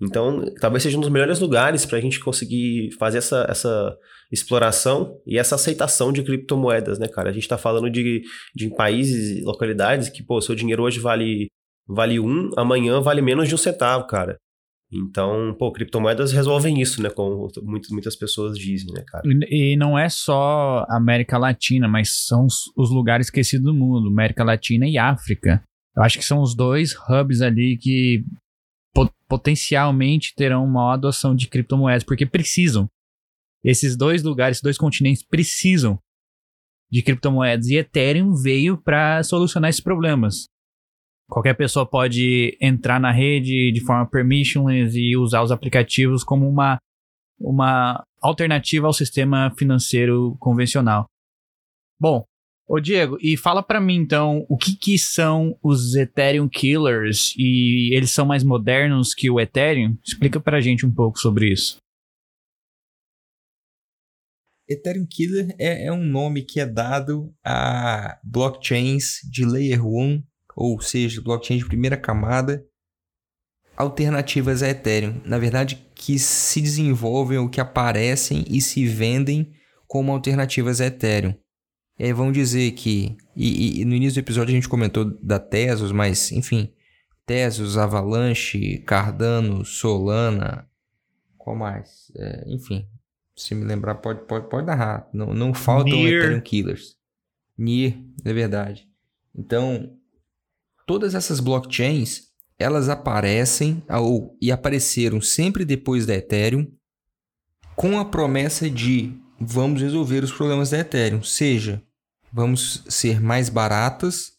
Então, 0.00 0.44
talvez 0.60 0.82
seja 0.82 0.98
um 0.98 1.00
dos 1.00 1.10
melhores 1.10 1.38
lugares 1.38 1.86
para 1.86 1.96
a 1.98 2.00
gente 2.00 2.18
conseguir 2.18 2.90
fazer 2.98 3.18
essa, 3.18 3.46
essa 3.48 3.96
exploração 4.32 5.16
e 5.24 5.38
essa 5.38 5.54
aceitação 5.54 6.12
de 6.12 6.24
criptomoedas, 6.24 6.98
né, 6.98 7.06
cara? 7.06 7.30
A 7.30 7.32
gente 7.32 7.44
está 7.44 7.56
falando 7.56 7.88
de, 7.88 8.22
de 8.54 8.68
países 8.70 9.38
e 9.38 9.42
localidades 9.42 10.08
que, 10.08 10.22
pô, 10.22 10.40
seu 10.40 10.56
dinheiro 10.56 10.82
hoje 10.82 10.98
vale, 10.98 11.46
vale 11.86 12.18
um, 12.18 12.50
amanhã 12.56 13.00
vale 13.00 13.22
menos 13.22 13.48
de 13.48 13.54
um 13.54 13.58
centavo, 13.58 14.06
cara. 14.08 14.36
Então, 14.92 15.56
pô, 15.58 15.72
criptomoedas 15.72 16.32
resolvem 16.32 16.80
isso, 16.80 17.02
né? 17.02 17.08
Como 17.08 17.48
muitas, 17.62 17.90
muitas 17.90 18.14
pessoas 18.14 18.58
dizem, 18.58 18.92
né, 18.92 19.02
cara? 19.06 19.22
E, 19.48 19.74
não 19.74 19.98
é 19.98 20.08
só 20.10 20.84
América 20.90 21.38
Latina, 21.38 21.88
mas 21.88 22.26
são 22.26 22.44
os, 22.44 22.70
os 22.76 22.90
lugares 22.90 23.28
esquecidos 23.28 23.64
do 23.64 23.74
mundo, 23.74 24.08
América 24.08 24.44
Latina 24.44 24.86
e 24.86 24.98
África. 24.98 25.64
Eu 25.96 26.02
acho 26.02 26.18
que 26.18 26.24
são 26.24 26.42
os 26.42 26.54
dois 26.54 26.94
hubs 27.08 27.40
ali 27.40 27.78
que 27.78 28.22
potencialmente 29.26 30.34
terão 30.36 30.62
uma 30.62 30.92
adoção 30.92 31.34
de 31.34 31.48
criptomoedas, 31.48 32.04
porque 32.04 32.26
precisam. 32.26 32.86
Esses 33.64 33.96
dois 33.96 34.22
lugares, 34.22 34.56
esses 34.56 34.62
dois 34.62 34.76
continentes 34.76 35.22
precisam 35.22 35.98
de 36.90 37.02
criptomoedas 37.02 37.68
e 37.68 37.76
Ethereum 37.76 38.34
veio 38.34 38.76
para 38.76 39.22
solucionar 39.22 39.70
esses 39.70 39.80
problemas. 39.80 40.48
Qualquer 41.32 41.54
pessoa 41.54 41.86
pode 41.86 42.58
entrar 42.60 43.00
na 43.00 43.10
rede 43.10 43.72
de 43.72 43.80
forma 43.80 44.06
permissionless 44.06 44.94
e 44.94 45.16
usar 45.16 45.42
os 45.42 45.50
aplicativos 45.50 46.22
como 46.22 46.46
uma, 46.46 46.76
uma 47.40 48.04
alternativa 48.20 48.86
ao 48.86 48.92
sistema 48.92 49.50
financeiro 49.56 50.36
convencional. 50.38 51.06
Bom, 51.98 52.22
ô 52.68 52.78
Diego, 52.78 53.16
e 53.18 53.34
fala 53.38 53.62
para 53.62 53.80
mim 53.80 53.94
então, 53.94 54.44
o 54.46 54.58
que, 54.58 54.76
que 54.76 54.98
são 54.98 55.58
os 55.62 55.94
Ethereum 55.94 56.50
Killers 56.50 57.34
e 57.38 57.96
eles 57.96 58.10
são 58.10 58.26
mais 58.26 58.44
modernos 58.44 59.14
que 59.14 59.30
o 59.30 59.40
Ethereum? 59.40 59.96
Explica 60.04 60.38
pra 60.38 60.60
gente 60.60 60.84
um 60.84 60.92
pouco 60.92 61.18
sobre 61.18 61.50
isso. 61.50 61.78
Ethereum 64.68 65.06
Killer 65.08 65.56
é, 65.58 65.86
é, 65.86 65.92
um 65.92 66.04
nome 66.04 66.42
que 66.42 66.60
é 66.60 66.66
dado 66.66 67.34
a 67.42 68.20
blockchains 68.22 69.20
de 69.30 69.46
Layer 69.46 69.82
1, 69.86 70.22
ou 70.56 70.80
seja, 70.80 71.20
blockchain 71.20 71.58
de 71.58 71.66
primeira 71.66 71.96
camada, 71.96 72.64
alternativas 73.76 74.62
a 74.62 74.68
Ethereum. 74.68 75.20
Na 75.24 75.38
verdade, 75.38 75.86
que 75.94 76.18
se 76.18 76.60
desenvolvem 76.60 77.38
ou 77.38 77.48
que 77.48 77.60
aparecem 77.60 78.44
e 78.48 78.60
se 78.60 78.86
vendem 78.86 79.52
como 79.86 80.12
alternativas 80.12 80.80
a 80.80 80.86
Ethereum. 80.86 81.34
E 81.98 82.04
aí 82.04 82.12
vão 82.12 82.32
dizer 82.32 82.72
que. 82.72 83.16
E, 83.36 83.80
e, 83.80 83.84
no 83.84 83.94
início 83.94 84.20
do 84.20 84.24
episódio 84.24 84.52
a 84.52 84.54
gente 84.54 84.68
comentou 84.68 85.04
da 85.22 85.38
Tesos, 85.38 85.92
mas 85.92 86.32
enfim. 86.32 86.72
Tesos, 87.24 87.78
Avalanche, 87.78 88.78
Cardano, 88.78 89.64
Solana. 89.64 90.66
Qual 91.38 91.56
mais? 91.56 92.10
É, 92.16 92.44
enfim. 92.48 92.86
Se 93.36 93.54
me 93.54 93.64
lembrar, 93.64 93.96
pode, 93.96 94.26
pode, 94.26 94.48
pode 94.48 94.66
narrar. 94.66 95.08
Não, 95.12 95.32
não 95.32 95.54
faltam 95.54 95.96
Near. 95.96 96.24
Ethereum 96.24 96.40
Killers. 96.40 96.96
NIR, 97.56 98.04
é 98.24 98.32
verdade. 98.32 98.88
Então, 99.34 99.96
todas 100.92 101.14
essas 101.14 101.40
blockchains, 101.40 102.24
elas 102.58 102.90
aparecem 102.90 103.82
ou, 103.88 104.36
e 104.42 104.52
apareceram 104.52 105.22
sempre 105.22 105.64
depois 105.64 106.04
da 106.04 106.14
Ethereum 106.14 106.70
com 107.74 107.98
a 107.98 108.04
promessa 108.04 108.68
de 108.68 109.10
vamos 109.40 109.80
resolver 109.80 110.22
os 110.22 110.30
problemas 110.30 110.68
da 110.68 110.80
Ethereum. 110.80 111.22
Seja, 111.22 111.82
vamos 112.30 112.84
ser 112.90 113.22
mais 113.22 113.48
baratas, 113.48 114.32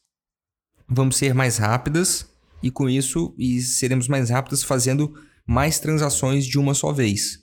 vamos 0.87 1.17
ser 1.17 1.33
mais 1.33 1.57
rápidas 1.57 2.27
e 2.61 2.69
com 2.69 2.87
isso 2.87 3.33
e 3.35 3.59
seremos 3.59 4.07
mais 4.07 4.29
rápidas 4.29 4.61
fazendo 4.61 5.11
mais 5.47 5.79
transações 5.79 6.45
de 6.45 6.59
uma 6.59 6.75
só 6.75 6.91
vez. 6.91 7.39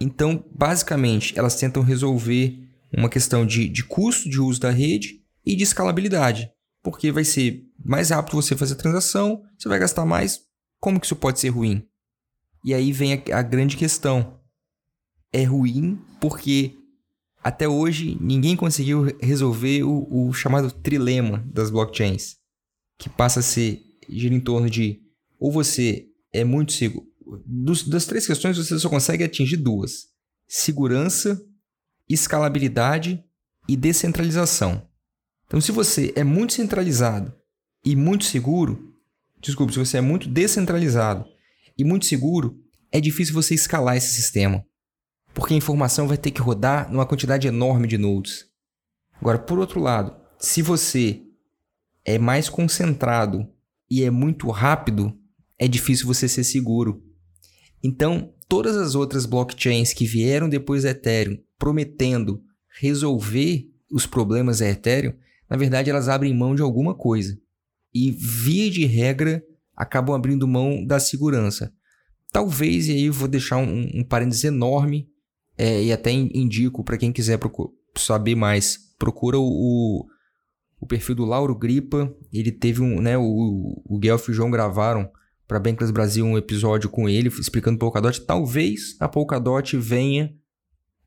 Então, 0.00 0.42
basicamente, 0.50 1.38
elas 1.38 1.56
tentam 1.56 1.82
resolver 1.82 2.58
uma 2.90 3.10
questão 3.10 3.44
de, 3.44 3.68
de 3.68 3.84
custo 3.84 4.30
de 4.30 4.40
uso 4.40 4.60
da 4.60 4.70
rede 4.70 5.20
e 5.44 5.54
de 5.54 5.62
escalabilidade. 5.62 6.50
Porque 6.82 7.12
vai 7.12 7.24
ser 7.24 7.67
mais 7.84 8.10
rápido 8.10 8.34
você 8.34 8.56
fazer 8.56 8.74
a 8.74 8.78
transação, 8.78 9.42
você 9.58 9.68
vai 9.68 9.78
gastar 9.78 10.04
mais. 10.04 10.40
Como 10.80 10.98
que 10.98 11.06
isso 11.06 11.16
pode 11.16 11.40
ser 11.40 11.48
ruim? 11.50 11.86
E 12.64 12.74
aí 12.74 12.92
vem 12.92 13.14
a, 13.14 13.38
a 13.38 13.42
grande 13.42 13.76
questão. 13.76 14.40
É 15.32 15.44
ruim 15.44 15.98
porque 16.20 16.74
até 17.42 17.68
hoje 17.68 18.16
ninguém 18.20 18.56
conseguiu 18.56 19.16
resolver 19.20 19.82
o, 19.84 20.06
o 20.10 20.32
chamado 20.32 20.70
trilema 20.70 21.44
das 21.52 21.70
blockchains, 21.70 22.36
que 22.98 23.08
passa 23.08 23.40
a 23.40 23.42
ser 23.42 23.80
gira 24.08 24.34
em 24.34 24.40
torno 24.40 24.68
de 24.68 25.00
ou 25.38 25.52
você 25.52 26.06
é 26.32 26.44
muito 26.44 26.72
seguro. 26.72 27.06
Dos, 27.46 27.86
das 27.86 28.06
três 28.06 28.26
questões, 28.26 28.56
você 28.56 28.78
só 28.78 28.88
consegue 28.88 29.22
atingir 29.22 29.56
duas: 29.56 30.08
segurança, 30.46 31.40
escalabilidade 32.08 33.22
e 33.68 33.76
descentralização. 33.76 34.88
Então, 35.46 35.60
se 35.60 35.70
você 35.70 36.12
é 36.16 36.24
muito 36.24 36.54
centralizado 36.54 37.37
e 37.84 37.94
muito 37.94 38.24
seguro, 38.24 38.94
desculpe, 39.40 39.72
se 39.72 39.78
você 39.78 39.98
é 39.98 40.00
muito 40.00 40.28
descentralizado 40.28 41.24
e 41.76 41.84
muito 41.84 42.06
seguro, 42.06 42.60
é 42.90 43.00
difícil 43.00 43.34
você 43.34 43.54
escalar 43.54 43.96
esse 43.96 44.14
sistema, 44.14 44.64
porque 45.32 45.54
a 45.54 45.56
informação 45.56 46.08
vai 46.08 46.16
ter 46.16 46.30
que 46.30 46.40
rodar 46.40 46.90
numa 46.90 47.06
quantidade 47.06 47.46
enorme 47.46 47.86
de 47.86 47.98
nodes. 47.98 48.46
Agora, 49.20 49.38
por 49.38 49.58
outro 49.58 49.80
lado, 49.80 50.16
se 50.38 50.62
você 50.62 51.22
é 52.04 52.18
mais 52.18 52.48
concentrado 52.48 53.46
e 53.90 54.02
é 54.02 54.10
muito 54.10 54.48
rápido, 54.50 55.16
é 55.58 55.66
difícil 55.66 56.06
você 56.06 56.28
ser 56.28 56.44
seguro. 56.44 57.02
Então, 57.82 58.32
todas 58.48 58.76
as 58.76 58.94
outras 58.94 59.26
blockchains 59.26 59.92
que 59.92 60.06
vieram 60.06 60.48
depois 60.48 60.84
da 60.84 60.90
Ethereum 60.90 61.38
prometendo 61.58 62.42
resolver 62.80 63.68
os 63.90 64.06
problemas 64.06 64.60
da 64.60 64.68
Ethereum, 64.68 65.14
na 65.50 65.56
verdade 65.56 65.90
elas 65.90 66.08
abrem 66.08 66.34
mão 66.34 66.54
de 66.54 66.62
alguma 66.62 66.94
coisa. 66.94 67.38
E, 67.94 68.10
via 68.10 68.70
de 68.70 68.84
regra, 68.84 69.42
acabam 69.76 70.14
abrindo 70.14 70.46
mão 70.46 70.84
da 70.84 70.98
segurança. 71.00 71.72
Talvez, 72.30 72.88
e 72.88 72.92
aí 72.92 73.04
eu 73.04 73.12
vou 73.12 73.28
deixar 73.28 73.56
um, 73.56 73.88
um 73.94 74.04
parênteses 74.04 74.44
enorme, 74.44 75.08
é, 75.56 75.82
e 75.82 75.92
até 75.92 76.12
indico 76.12 76.84
para 76.84 76.96
quem 76.96 77.12
quiser 77.12 77.38
saber 77.96 78.36
mais, 78.36 78.78
procura 78.98 79.38
o, 79.38 80.06
o 80.80 80.86
perfil 80.86 81.16
do 81.16 81.24
Lauro 81.24 81.54
Gripa. 81.54 82.14
Ele 82.32 82.52
teve 82.52 82.80
um, 82.80 83.00
né, 83.00 83.18
o, 83.18 83.82
o 83.84 83.98
Guelph 83.98 84.28
e 84.28 84.30
o 84.30 84.34
João 84.34 84.50
gravaram 84.50 85.10
para 85.48 85.58
Bankless 85.58 85.92
Brasil 85.92 86.24
um 86.24 86.38
episódio 86.38 86.88
com 86.88 87.08
ele 87.08 87.28
explicando 87.28 87.78
Polkadot. 87.78 88.20
Talvez 88.20 88.96
a 89.00 89.08
Polkadot 89.08 89.76
venha 89.76 90.32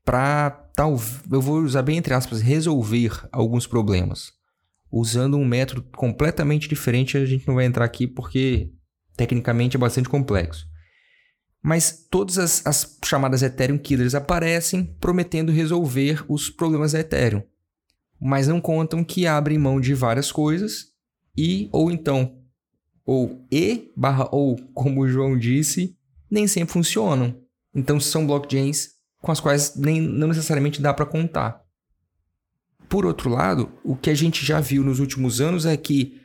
para 0.03 0.49
tal, 0.75 0.99
eu 1.31 1.41
vou 1.41 1.61
usar 1.61 1.83
bem 1.83 1.97
entre 1.97 2.13
aspas, 2.13 2.41
resolver 2.41 3.11
alguns 3.31 3.67
problemas. 3.67 4.33
Usando 4.91 5.37
um 5.37 5.45
método 5.45 5.83
completamente 5.95 6.67
diferente, 6.67 7.17
a 7.17 7.25
gente 7.25 7.47
não 7.47 7.55
vai 7.55 7.65
entrar 7.65 7.85
aqui 7.85 8.07
porque 8.07 8.71
tecnicamente 9.15 9.77
é 9.77 9.79
bastante 9.79 10.09
complexo. 10.09 10.67
Mas 11.63 12.07
todas 12.09 12.37
as, 12.37 12.65
as 12.65 12.97
chamadas 13.05 13.43
Ethereum 13.43 13.77
Killers 13.77 14.15
aparecem 14.15 14.83
prometendo 14.99 15.51
resolver 15.51 16.25
os 16.27 16.49
problemas 16.49 16.91
da 16.91 16.99
Ethereum 16.99 17.43
mas 18.21 18.47
não 18.47 18.61
contam 18.61 19.03
que 19.03 19.25
abrem 19.25 19.57
mão 19.57 19.81
de 19.81 19.95
várias 19.95 20.31
coisas 20.31 20.89
e 21.35 21.67
ou 21.71 21.89
então 21.89 22.37
ou 23.03 23.47
e 23.51 23.91
barra 23.97 24.29
ou 24.31 24.55
como 24.75 25.01
o 25.01 25.07
João 25.07 25.35
disse 25.35 25.97
nem 26.29 26.47
sempre 26.47 26.71
funcionam. 26.71 27.41
Então 27.73 27.99
são 27.99 28.27
blockchains 28.27 28.89
com 29.19 29.31
as 29.31 29.39
quais 29.39 29.75
nem 29.75 29.99
não 29.99 30.27
necessariamente 30.27 30.81
dá 30.81 30.93
para 30.93 31.05
contar. 31.05 31.61
Por 32.91 33.05
outro 33.05 33.29
lado, 33.29 33.71
o 33.85 33.95
que 33.95 34.09
a 34.09 34.13
gente 34.13 34.45
já 34.45 34.59
viu 34.59 34.83
nos 34.83 34.99
últimos 34.99 35.39
anos 35.39 35.65
é 35.65 35.77
que 35.77 36.19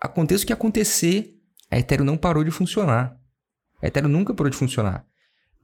aconteça 0.00 0.42
o 0.42 0.46
que 0.48 0.52
acontecer, 0.52 1.36
a 1.70 1.78
Ethereum 1.78 2.04
não 2.04 2.16
parou 2.16 2.42
de 2.42 2.50
funcionar. 2.50 3.16
A 3.80 3.86
Ethereum 3.86 4.08
nunca 4.08 4.34
parou 4.34 4.50
de 4.50 4.56
funcionar. 4.56 5.06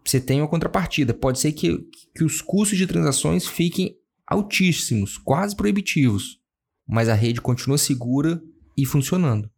Você 0.04 0.20
tem 0.20 0.40
uma 0.40 0.46
contrapartida. 0.46 1.12
Pode 1.12 1.40
ser 1.40 1.50
que, 1.50 1.76
que 2.14 2.22
os 2.22 2.40
custos 2.40 2.78
de 2.78 2.86
transações 2.86 3.44
fiquem 3.44 3.96
altíssimos, 4.24 5.18
quase 5.18 5.56
proibitivos, 5.56 6.38
mas 6.86 7.08
a 7.08 7.14
rede 7.14 7.40
continua 7.40 7.76
segura 7.76 8.40
e 8.78 8.86
funcionando. 8.86 9.50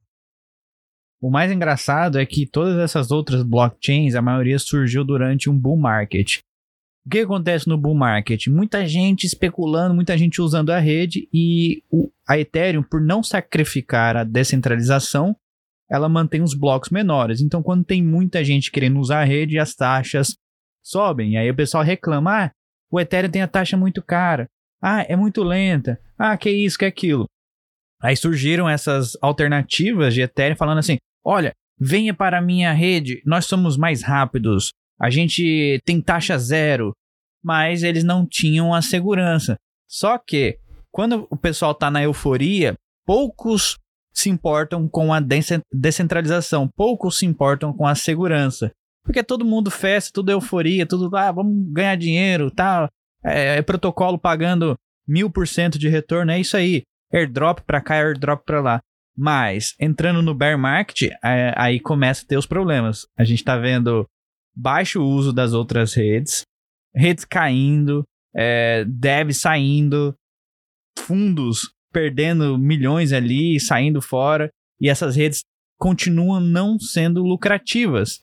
O 1.21 1.31
mais 1.31 1.53
engraçado 1.53 2.19
é 2.19 2.25
que 2.25 2.47
todas 2.47 2.79
essas 2.79 3.11
outras 3.11 3.43
blockchains, 3.43 4.15
a 4.15 4.23
maioria 4.23 4.59
surgiu 4.59 5.05
durante 5.05 5.51
um 5.51 5.59
bull 5.59 5.77
market. 5.77 6.39
O 7.09 7.11
que 7.11 7.21
acontece 7.21 7.67
no 7.67 7.79
bull 7.79 7.95
market? 7.95 8.49
Muita 8.49 8.87
gente 8.87 9.25
especulando, 9.25 9.95
muita 9.95 10.19
gente 10.19 10.43
usando 10.43 10.69
a 10.69 10.79
rede 10.79 11.27
e 11.33 11.83
o, 11.91 12.13
a 12.29 12.39
Ethereum, 12.39 12.83
por 12.83 13.01
não 13.01 13.23
sacrificar 13.23 14.15
a 14.15 14.25
descentralização, 14.25 15.35
ela 15.91 16.07
mantém 16.07 16.43
os 16.43 16.53
blocos 16.53 16.91
menores. 16.91 17.41
Então, 17.41 17.63
quando 17.63 17.83
tem 17.83 18.05
muita 18.05 18.45
gente 18.45 18.71
querendo 18.71 19.01
usar 19.01 19.23
a 19.23 19.25
rede, 19.25 19.59
as 19.59 19.75
taxas 19.75 20.37
sobem. 20.85 21.33
E 21.33 21.37
aí 21.39 21.51
o 21.51 21.57
pessoal 21.57 21.83
reclama: 21.83 22.45
ah, 22.45 22.51
o 22.91 23.01
Ethereum 23.01 23.31
tem 23.31 23.41
a 23.41 23.49
taxa 23.49 23.75
muito 23.75 24.03
cara. 24.03 24.47
Ah, 24.79 25.01
é 25.09 25.17
muito 25.17 25.43
lenta. 25.43 25.99
Ah, 26.19 26.37
que 26.37 26.51
isso, 26.51 26.77
que 26.77 26.85
aquilo. 26.85 27.25
Aí 28.03 28.19
surgiram 28.19 28.69
essas 28.69 29.17
alternativas 29.23 30.13
de 30.13 30.21
Ethereum 30.21 30.57
falando 30.57 30.81
assim: 30.81 30.99
olha, 31.25 31.55
venha 31.81 32.13
para 32.13 32.37
a 32.37 32.43
minha 32.43 32.71
rede, 32.75 33.23
nós 33.25 33.47
somos 33.47 33.79
mais 33.79 34.03
rápidos, 34.03 34.73
a 35.01 35.11
gente 35.11 35.81
tem 35.85 36.01
taxa 36.01 36.39
zero. 36.39 36.93
Mas 37.43 37.83
eles 37.83 38.03
não 38.03 38.27
tinham 38.27 38.75
a 38.75 38.83
segurança. 38.83 39.57
Só 39.89 40.19
que, 40.19 40.59
quando 40.91 41.27
o 41.31 41.37
pessoal 41.37 41.73
está 41.73 41.91
na 41.91 42.03
euforia, 42.03 42.75
poucos 43.07 43.79
se 44.13 44.29
importam 44.29 44.89
com 44.89 45.15
a 45.15 45.21
descentralização, 45.73 46.69
poucos 46.69 47.19
se 47.19 47.27
importam 47.27 47.73
com 47.73 47.87
a 47.87 47.95
segurança. 47.95 48.73
Porque 49.05 49.23
todo 49.23 49.45
mundo 49.45 49.71
festa, 49.71 50.11
tudo 50.13 50.33
euforia, 50.33 50.85
tudo, 50.85 51.17
ah, 51.17 51.31
vamos 51.31 51.73
ganhar 51.73 51.97
dinheiro. 51.97 52.51
Tá? 52.51 52.89
É, 53.25 53.59
é 53.59 53.63
protocolo 53.63 54.19
pagando 54.19 54.77
mil 55.07 55.31
por 55.31 55.47
cento 55.47 55.79
de 55.79 55.89
retorno, 55.89 56.33
é 56.33 56.41
isso 56.41 56.57
aí. 56.57 56.83
Airdrop 57.13 57.61
para 57.61 57.81
cá, 57.81 57.95
airdrop 57.95 58.45
para 58.45 58.61
lá. 58.61 58.81
Mas, 59.17 59.75
entrando 59.81 60.23
no 60.23 60.35
bear 60.35 60.59
market, 60.59 61.11
é, 61.25 61.55
aí 61.57 61.81
começa 61.81 62.25
a 62.25 62.29
ter 62.29 62.37
os 62.37 62.47
problemas. 62.47 63.07
A 63.17 63.25
gente 63.25 63.39
está 63.39 63.57
vendo 63.57 64.07
baixo 64.59 65.03
uso 65.03 65.33
das 65.33 65.53
outras 65.53 65.95
redes, 65.95 66.43
redes 66.95 67.25
caindo, 67.25 68.05
é, 68.35 68.85
saindo, 69.33 70.15
fundos 70.99 71.73
perdendo 71.93 72.59
milhões 72.59 73.13
ali, 73.13 73.59
saindo 73.61 74.03
fora, 74.03 74.51
e 74.81 74.89
essas 74.89 75.17
redes 75.17 75.43
continuam 75.79 76.41
não 76.41 76.79
sendo 76.79 77.23
lucrativas. 77.23 78.21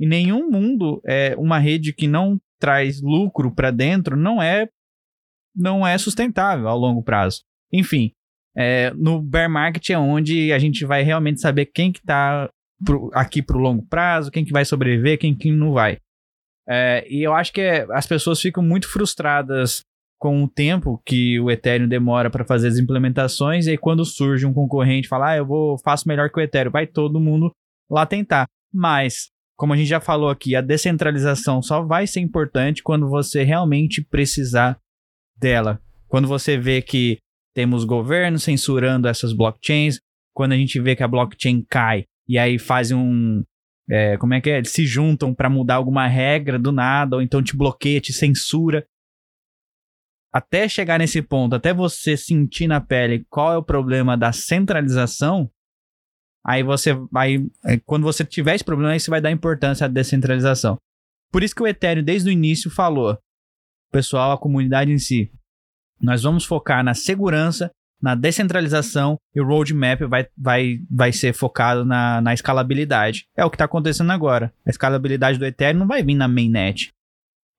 Em 0.00 0.06
nenhum 0.06 0.50
mundo, 0.50 1.00
é 1.06 1.36
uma 1.36 1.58
rede 1.58 1.92
que 1.92 2.08
não 2.08 2.38
traz 2.58 3.00
lucro 3.00 3.54
para 3.54 3.70
dentro 3.70 4.16
não 4.16 4.42
é 4.42 4.68
não 5.54 5.86
é 5.86 5.96
sustentável 5.96 6.68
ao 6.68 6.78
longo 6.78 7.02
prazo. 7.02 7.42
Enfim, 7.72 8.12
é, 8.56 8.92
no 8.94 9.20
bear 9.20 9.50
market 9.50 9.90
é 9.90 9.98
onde 9.98 10.52
a 10.52 10.58
gente 10.58 10.84
vai 10.84 11.02
realmente 11.02 11.40
saber 11.40 11.66
quem 11.66 11.92
que 11.92 11.98
está 11.98 12.48
aqui 13.12 13.42
para 13.42 13.56
o 13.56 13.60
longo 13.60 13.84
prazo, 13.86 14.30
quem 14.30 14.44
que 14.44 14.52
vai 14.52 14.64
sobreviver, 14.64 15.18
quem 15.18 15.34
que 15.34 15.50
não 15.50 15.72
vai. 15.72 15.98
É, 16.68 17.06
e 17.08 17.22
eu 17.22 17.32
acho 17.32 17.52
que 17.52 17.60
é, 17.60 17.86
as 17.90 18.06
pessoas 18.06 18.40
ficam 18.40 18.62
muito 18.62 18.88
frustradas 18.88 19.80
com 20.18 20.42
o 20.42 20.48
tempo 20.48 21.00
que 21.06 21.38
o 21.40 21.50
Ethereum 21.50 21.88
demora 21.88 22.28
para 22.28 22.44
fazer 22.44 22.68
as 22.68 22.76
implementações, 22.76 23.66
e 23.66 23.70
aí 23.70 23.78
quando 23.78 24.04
surge 24.04 24.44
um 24.44 24.52
concorrente 24.52 25.08
fala, 25.08 25.30
ah, 25.30 25.36
eu 25.36 25.46
vou, 25.46 25.78
faço 25.78 26.08
melhor 26.08 26.28
que 26.28 26.38
o 26.38 26.42
Ethereum, 26.42 26.72
vai 26.72 26.86
todo 26.86 27.20
mundo 27.20 27.52
lá 27.90 28.04
tentar. 28.04 28.46
Mas, 28.72 29.28
como 29.56 29.72
a 29.72 29.76
gente 29.76 29.88
já 29.88 30.00
falou 30.00 30.28
aqui, 30.28 30.54
a 30.54 30.60
descentralização 30.60 31.62
só 31.62 31.82
vai 31.82 32.06
ser 32.06 32.20
importante 32.20 32.82
quando 32.82 33.08
você 33.08 33.44
realmente 33.44 34.04
precisar 34.04 34.78
dela. 35.36 35.80
Quando 36.06 36.28
você 36.28 36.58
vê 36.58 36.82
que 36.82 37.18
temos 37.54 37.84
governos 37.84 38.42
censurando 38.42 39.08
essas 39.08 39.32
blockchains, 39.32 40.00
quando 40.34 40.52
a 40.52 40.56
gente 40.56 40.80
vê 40.80 40.94
que 40.94 41.02
a 41.02 41.08
blockchain 41.08 41.64
cai 41.68 42.04
e 42.28 42.38
aí 42.38 42.58
fazem 42.58 42.96
um. 42.96 43.42
É, 43.90 44.18
como 44.18 44.34
é 44.34 44.40
que 44.40 44.50
é? 44.50 44.58
Eles 44.58 44.70
se 44.70 44.84
juntam 44.84 45.34
para 45.34 45.48
mudar 45.48 45.76
alguma 45.76 46.06
regra 46.06 46.58
do 46.58 46.70
nada, 46.70 47.16
ou 47.16 47.22
então 47.22 47.42
te 47.42 47.56
bloqueia, 47.56 48.00
te 48.00 48.12
censura. 48.12 48.86
Até 50.30 50.68
chegar 50.68 50.98
nesse 50.98 51.22
ponto, 51.22 51.56
até 51.56 51.72
você 51.72 52.14
sentir 52.14 52.66
na 52.66 52.82
pele 52.82 53.24
qual 53.30 53.54
é 53.54 53.56
o 53.56 53.62
problema 53.62 54.14
da 54.14 54.30
centralização, 54.30 55.50
aí 56.44 56.62
você 56.62 56.92
vai. 57.10 57.46
Quando 57.86 58.02
você 58.02 58.24
tiver 58.24 58.54
esse 58.54 58.64
problema, 58.64 58.92
aí 58.92 59.00
você 59.00 59.10
vai 59.10 59.22
dar 59.22 59.30
importância 59.30 59.86
à 59.86 59.88
descentralização. 59.88 60.76
Por 61.32 61.42
isso 61.42 61.54
que 61.54 61.62
o 61.62 61.66
Ethereum, 61.66 62.04
desde 62.04 62.28
o 62.28 62.32
início, 62.32 62.70
falou: 62.70 63.18
pessoal, 63.90 64.32
a 64.32 64.38
comunidade 64.38 64.92
em 64.92 64.98
si, 64.98 65.32
nós 65.98 66.22
vamos 66.22 66.44
focar 66.44 66.84
na 66.84 66.92
segurança, 66.92 67.70
na 68.00 68.14
descentralização 68.14 69.18
e 69.34 69.40
o 69.40 69.46
roadmap 69.46 70.00
vai, 70.02 70.26
vai, 70.36 70.80
vai 70.88 71.12
ser 71.12 71.32
focado 71.32 71.84
na, 71.84 72.20
na 72.20 72.32
escalabilidade. 72.32 73.26
É 73.36 73.44
o 73.44 73.50
que 73.50 73.56
está 73.56 73.64
acontecendo 73.64 74.12
agora. 74.12 74.52
A 74.66 74.70
escalabilidade 74.70 75.38
do 75.38 75.44
Ethereum 75.44 75.80
não 75.80 75.86
vai 75.86 76.02
vir 76.02 76.14
na 76.14 76.28
mainnet. 76.28 76.92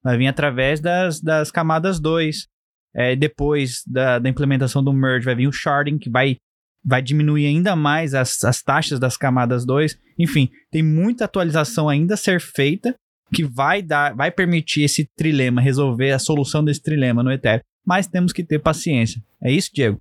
Vai 0.03 0.17
vir 0.17 0.27
através 0.27 0.79
das, 0.79 1.19
das 1.19 1.51
camadas 1.51 1.99
2. 1.99 2.47
É, 2.95 3.15
depois 3.15 3.83
da, 3.85 4.17
da 4.17 4.29
implementação 4.29 4.83
do 4.83 4.93
merge 4.93 5.25
vai 5.25 5.35
vir 5.35 5.47
o 5.47 5.51
sharding, 5.51 5.97
que 5.97 6.09
vai, 6.09 6.37
vai 6.83 7.01
diminuir 7.01 7.45
ainda 7.45 7.75
mais 7.75 8.13
as, 8.13 8.43
as 8.43 8.61
taxas 8.61 8.99
das 8.99 9.17
camadas 9.17 9.65
2. 9.65 9.97
Enfim, 10.17 10.49
tem 10.71 10.81
muita 10.81 11.25
atualização 11.25 11.89
ainda 11.89 12.13
a 12.13 12.17
ser 12.17 12.39
feita 12.39 12.95
que 13.31 13.43
vai 13.43 13.81
dar, 13.81 14.15
vai 14.15 14.31
permitir 14.31 14.83
esse 14.83 15.07
trilema, 15.15 15.61
resolver 15.61 16.11
a 16.11 16.19
solução 16.19 16.63
desse 16.63 16.81
trilema 16.81 17.21
no 17.21 17.31
Ethereum. 17.31 17.61
Mas 17.85 18.07
temos 18.07 18.33
que 18.33 18.43
ter 18.43 18.59
paciência. 18.59 19.21
É 19.43 19.51
isso, 19.51 19.69
Diego? 19.73 19.99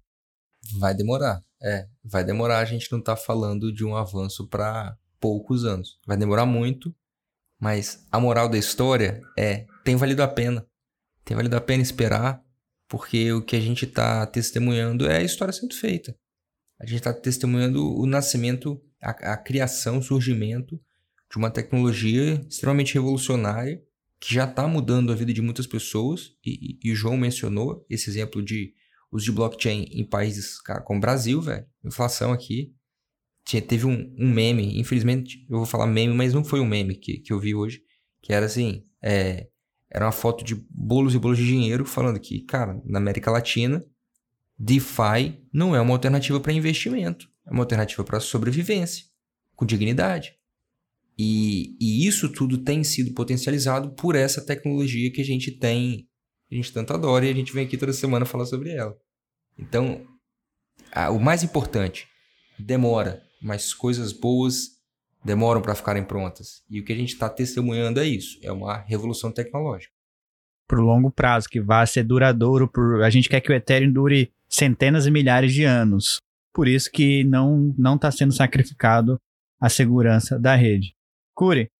Vai 0.78 0.94
demorar. 0.94 1.42
É, 1.62 1.86
vai 2.04 2.24
demorar. 2.24 2.58
A 2.58 2.64
gente 2.64 2.90
não 2.92 3.00
tá 3.00 3.16
falando 3.16 3.72
de 3.72 3.84
um 3.84 3.96
avanço 3.96 4.46
para 4.48 4.96
poucos 5.20 5.64
anos. 5.64 5.98
Vai 6.06 6.16
demorar 6.16 6.46
muito, 6.46 6.94
mas 7.58 8.06
a 8.10 8.20
moral 8.20 8.48
da 8.48 8.58
história 8.58 9.20
é: 9.36 9.66
tem 9.84 9.96
valido 9.96 10.22
a 10.22 10.28
pena. 10.28 10.66
Tem 11.24 11.36
valido 11.36 11.56
a 11.56 11.60
pena 11.60 11.82
esperar, 11.82 12.42
porque 12.88 13.32
o 13.32 13.42
que 13.42 13.56
a 13.56 13.60
gente 13.60 13.84
está 13.84 14.26
testemunhando 14.26 15.06
é 15.06 15.18
a 15.18 15.22
história 15.22 15.52
sendo 15.52 15.74
feita. 15.74 16.16
A 16.80 16.86
gente 16.86 16.98
está 16.98 17.12
testemunhando 17.12 17.84
o 17.98 18.06
nascimento, 18.06 18.80
a, 19.02 19.10
a 19.32 19.36
criação, 19.36 19.98
o 19.98 20.02
surgimento 20.02 20.80
de 21.30 21.36
uma 21.36 21.50
tecnologia 21.50 22.42
extremamente 22.48 22.94
revolucionária 22.94 23.82
que 24.20 24.34
já 24.34 24.44
está 24.44 24.66
mudando 24.66 25.12
a 25.12 25.14
vida 25.14 25.32
de 25.32 25.42
muitas 25.42 25.66
pessoas. 25.66 26.32
E, 26.44 26.78
e, 26.82 26.88
e 26.88 26.92
o 26.92 26.96
João 26.96 27.16
mencionou 27.16 27.84
esse 27.88 28.08
exemplo 28.08 28.42
de 28.42 28.72
uso 29.10 29.26
de 29.26 29.32
blockchain 29.32 29.86
em 29.90 30.04
países, 30.04 30.60
cara, 30.60 30.80
como 30.80 30.98
o 30.98 31.00
Brasil, 31.00 31.40
velho. 31.40 31.66
Inflação 31.84 32.32
aqui. 32.32 32.74
Tinha, 33.44 33.62
teve 33.62 33.86
um, 33.86 34.14
um, 34.18 34.30
meme, 34.30 34.78
infelizmente, 34.78 35.46
eu 35.48 35.56
vou 35.56 35.66
falar 35.66 35.86
meme, 35.86 36.12
mas 36.12 36.34
não 36.34 36.44
foi 36.44 36.60
um 36.60 36.66
meme 36.66 36.94
que, 36.94 37.18
que 37.18 37.32
eu 37.32 37.40
vi 37.40 37.54
hoje, 37.54 37.80
que 38.22 38.32
era 38.32 38.44
assim, 38.44 38.84
é, 39.02 39.48
era 39.90 40.04
uma 40.04 40.12
foto 40.12 40.44
de 40.44 40.54
bolos 40.70 41.14
e 41.14 41.18
bolos 41.18 41.38
de 41.38 41.46
dinheiro 41.46 41.84
falando 41.86 42.20
que, 42.20 42.42
cara, 42.42 42.80
na 42.84 42.98
América 42.98 43.30
Latina, 43.30 43.82
DeFi 44.58 45.42
não 45.52 45.74
é 45.74 45.80
uma 45.80 45.94
alternativa 45.94 46.38
para 46.40 46.52
investimento, 46.52 47.26
é 47.46 47.50
uma 47.50 47.62
alternativa 47.62 48.04
para 48.04 48.20
sobrevivência, 48.20 49.06
com 49.56 49.64
dignidade. 49.64 50.34
E, 51.18 51.76
e, 51.80 52.06
isso 52.06 52.28
tudo 52.28 52.58
tem 52.58 52.84
sido 52.84 53.12
potencializado 53.12 53.92
por 53.94 54.14
essa 54.14 54.44
tecnologia 54.44 55.10
que 55.10 55.20
a 55.20 55.24
gente 55.24 55.50
tem 55.50 56.08
a 56.50 56.54
gente 56.54 56.72
tanto 56.72 56.92
adora 56.92 57.26
e 57.26 57.30
a 57.30 57.34
gente 57.34 57.52
vem 57.52 57.66
aqui 57.66 57.76
toda 57.76 57.92
semana 57.92 58.24
falar 58.24 58.46
sobre 58.46 58.70
ela. 58.70 58.96
Então, 59.58 60.06
a, 60.92 61.10
o 61.10 61.20
mais 61.20 61.42
importante, 61.42 62.06
demora, 62.58 63.22
mas 63.42 63.74
coisas 63.74 64.12
boas 64.12 64.78
demoram 65.24 65.60
para 65.60 65.74
ficarem 65.74 66.04
prontas. 66.04 66.62
E 66.70 66.80
o 66.80 66.84
que 66.84 66.92
a 66.92 66.96
gente 66.96 67.12
está 67.12 67.28
testemunhando 67.28 68.00
é 68.00 68.06
isso, 68.06 68.38
é 68.42 68.50
uma 68.50 68.78
revolução 68.78 69.30
tecnológica. 69.30 69.92
Por 70.66 70.80
longo 70.80 71.10
prazo, 71.10 71.48
que 71.48 71.60
vai 71.60 71.86
ser 71.86 72.04
duradouro, 72.04 72.68
por... 72.68 73.02
a 73.02 73.10
gente 73.10 73.28
quer 73.28 73.40
que 73.40 73.50
o 73.50 73.54
Ethereum 73.54 73.92
dure 73.92 74.32
centenas 74.48 75.06
e 75.06 75.10
milhares 75.10 75.52
de 75.52 75.64
anos. 75.64 76.18
Por 76.52 76.68
isso 76.68 76.90
que 76.90 77.24
não 77.24 77.74
não 77.78 77.96
está 77.96 78.10
sendo 78.10 78.32
sacrificado 78.32 79.18
a 79.60 79.68
segurança 79.68 80.38
da 80.38 80.54
rede. 80.54 80.94
Curi, 81.34 81.70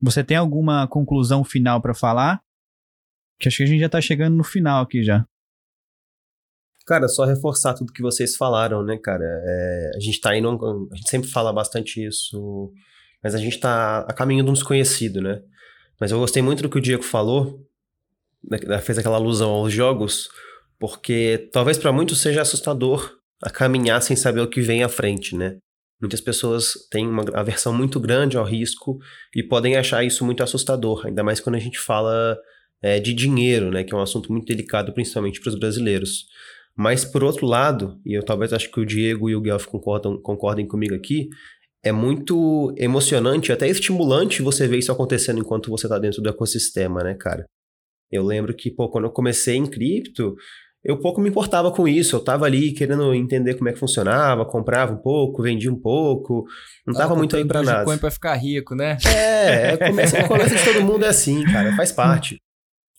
você 0.00 0.22
tem 0.22 0.36
alguma 0.36 0.86
conclusão 0.86 1.42
final 1.42 1.80
para 1.80 1.94
falar? 1.94 2.40
Que 3.38 3.48
acho 3.48 3.58
que 3.58 3.62
a 3.62 3.66
gente 3.66 3.80
já 3.80 3.88
tá 3.88 4.00
chegando 4.00 4.36
no 4.36 4.44
final 4.44 4.82
aqui 4.82 5.02
já. 5.02 5.24
Cara, 6.86 7.06
só 7.06 7.24
reforçar 7.24 7.74
tudo 7.74 7.92
que 7.92 8.00
vocês 8.02 8.34
falaram, 8.34 8.82
né, 8.82 8.96
cara? 8.96 9.24
É, 9.24 9.90
a 9.94 10.00
gente 10.00 10.20
tá 10.20 10.36
indo. 10.36 10.48
A 10.90 10.96
gente 10.96 11.10
sempre 11.10 11.28
fala 11.30 11.52
bastante 11.52 12.04
isso, 12.04 12.72
mas 13.22 13.34
a 13.34 13.38
gente 13.38 13.60
tá 13.60 14.00
a 14.00 14.12
caminho 14.12 14.42
de 14.42 14.50
um 14.50 14.54
desconhecido, 14.54 15.20
né? 15.20 15.42
Mas 16.00 16.10
eu 16.10 16.18
gostei 16.18 16.42
muito 16.42 16.62
do 16.62 16.70
que 16.70 16.78
o 16.78 16.80
Diego 16.80 17.02
falou, 17.02 17.60
né, 18.42 18.78
fez 18.78 18.98
aquela 18.98 19.16
alusão 19.16 19.50
aos 19.50 19.72
jogos, 19.72 20.28
porque 20.78 21.48
talvez 21.52 21.76
para 21.76 21.92
muitos 21.92 22.20
seja 22.20 22.40
assustador 22.40 23.18
a 23.42 23.50
caminhar 23.50 24.00
sem 24.00 24.16
saber 24.16 24.40
o 24.40 24.48
que 24.48 24.60
vem 24.60 24.82
à 24.82 24.88
frente, 24.88 25.36
né? 25.36 25.58
Muitas 26.00 26.20
pessoas 26.20 26.74
têm 26.90 27.06
uma 27.06 27.24
aversão 27.34 27.74
muito 27.74 27.98
grande 27.98 28.36
ao 28.36 28.44
risco 28.44 28.98
e 29.34 29.42
podem 29.42 29.76
achar 29.76 30.04
isso 30.04 30.24
muito 30.24 30.42
assustador, 30.42 31.06
ainda 31.06 31.24
mais 31.24 31.40
quando 31.40 31.56
a 31.56 31.60
gente 31.60 31.78
fala 31.78 32.38
é, 32.82 33.00
de 33.00 33.12
dinheiro, 33.12 33.70
né, 33.70 33.84
que 33.84 33.94
é 33.94 33.96
um 33.96 34.02
assunto 34.02 34.32
muito 34.32 34.46
delicado, 34.46 34.92
principalmente 34.92 35.40
para 35.40 35.50
os 35.50 35.58
brasileiros. 35.58 36.26
Mas, 36.76 37.04
por 37.04 37.24
outro 37.24 37.46
lado, 37.46 38.00
e 38.06 38.14
eu 38.14 38.24
talvez 38.24 38.52
acho 38.52 38.70
que 38.70 38.80
o 38.80 38.86
Diego 38.86 39.28
e 39.28 39.34
o 39.34 39.40
Guelph 39.40 39.66
concordam, 39.66 40.16
concordem 40.20 40.66
comigo 40.66 40.94
aqui, 40.94 41.28
é 41.82 41.90
muito 41.90 42.72
emocionante, 42.76 43.52
até 43.52 43.68
estimulante 43.68 44.42
você 44.42 44.66
ver 44.66 44.78
isso 44.78 44.92
acontecendo 44.92 45.40
enquanto 45.40 45.70
você 45.70 45.86
está 45.86 45.98
dentro 45.98 46.22
do 46.22 46.28
ecossistema, 46.28 47.02
né, 47.02 47.14
cara? 47.14 47.44
Eu 48.10 48.22
lembro 48.24 48.54
que, 48.54 48.70
pô, 48.70 48.88
quando 48.88 49.04
eu 49.04 49.10
comecei 49.10 49.56
em 49.56 49.66
cripto, 49.66 50.36
eu 50.84 50.98
pouco 50.98 51.20
me 51.20 51.28
importava 51.28 51.70
com 51.70 51.86
isso. 51.86 52.16
Eu 52.16 52.20
tava 52.20 52.46
ali 52.46 52.72
querendo 52.72 53.12
entender 53.12 53.54
como 53.54 53.68
é 53.68 53.72
que 53.72 53.78
funcionava, 53.78 54.46
comprava 54.46 54.94
um 54.94 54.98
pouco, 54.98 55.42
vendia 55.42 55.70
um 55.70 55.78
pouco. 55.78 56.46
Não 56.86 56.94
tava 56.94 57.14
muito 57.14 57.36
aí 57.36 57.44
pra 57.44 57.62
nada. 57.62 57.84
Coin 57.84 57.98
pra 57.98 58.10
ficar 58.10 58.34
rico, 58.34 58.74
né? 58.74 58.96
É, 59.06 59.72
é 59.72 59.76
começa, 59.76 60.26
começa 60.26 60.54
de 60.54 60.64
todo 60.64 60.84
mundo 60.84 61.04
é 61.04 61.08
assim, 61.08 61.44
cara, 61.44 61.74
faz 61.76 61.90
parte. 61.92 62.38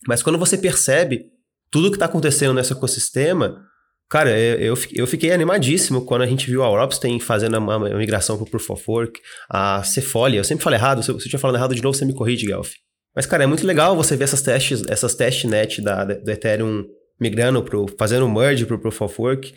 Mas 0.07 0.23
quando 0.23 0.39
você 0.39 0.57
percebe 0.57 1.25
tudo 1.71 1.89
que 1.89 1.95
está 1.95 2.05
acontecendo 2.05 2.53
nesse 2.53 2.73
ecossistema, 2.73 3.61
cara, 4.09 4.37
eu, 4.37 4.77
eu 4.93 5.07
fiquei 5.07 5.31
animadíssimo 5.31 6.05
quando 6.05 6.23
a 6.23 6.27
gente 6.27 6.49
viu 6.49 6.63
a 6.63 6.67
Ropsten 6.67 7.19
fazendo 7.19 7.57
a, 7.57 7.79
migração 7.95 8.37
para 8.37 8.43
o 8.43 8.49
Proof 8.49 8.69
of 8.71 8.83
Work, 8.87 9.19
a 9.49 9.83
Cefolia, 9.83 10.39
eu 10.39 10.43
sempre 10.43 10.63
falo 10.63 10.75
errado, 10.75 11.03
se 11.03 11.11
eu 11.11 11.17
estiver 11.17 11.37
falando 11.37 11.57
errado 11.57 11.75
de 11.75 11.81
novo, 11.81 11.95
você 11.95 12.05
me 12.05 12.13
corrige, 12.13 12.47
Guelph. 12.47 12.71
Mas, 13.15 13.25
cara, 13.25 13.43
é 13.43 13.47
muito 13.47 13.65
legal 13.65 13.95
você 13.95 14.15
ver 14.15 14.23
essas 14.25 14.41
testes, 14.41 14.83
essas 14.87 15.15
testnet 15.15 15.81
da, 15.81 16.03
do 16.05 16.31
Ethereum 16.31 16.85
migrando 17.19 17.61
pro, 17.61 17.85
fazendo 17.97 18.29
merge 18.29 18.65
pro 18.65 18.79
Proof 18.79 19.01
of 19.01 19.21
Work. 19.21 19.53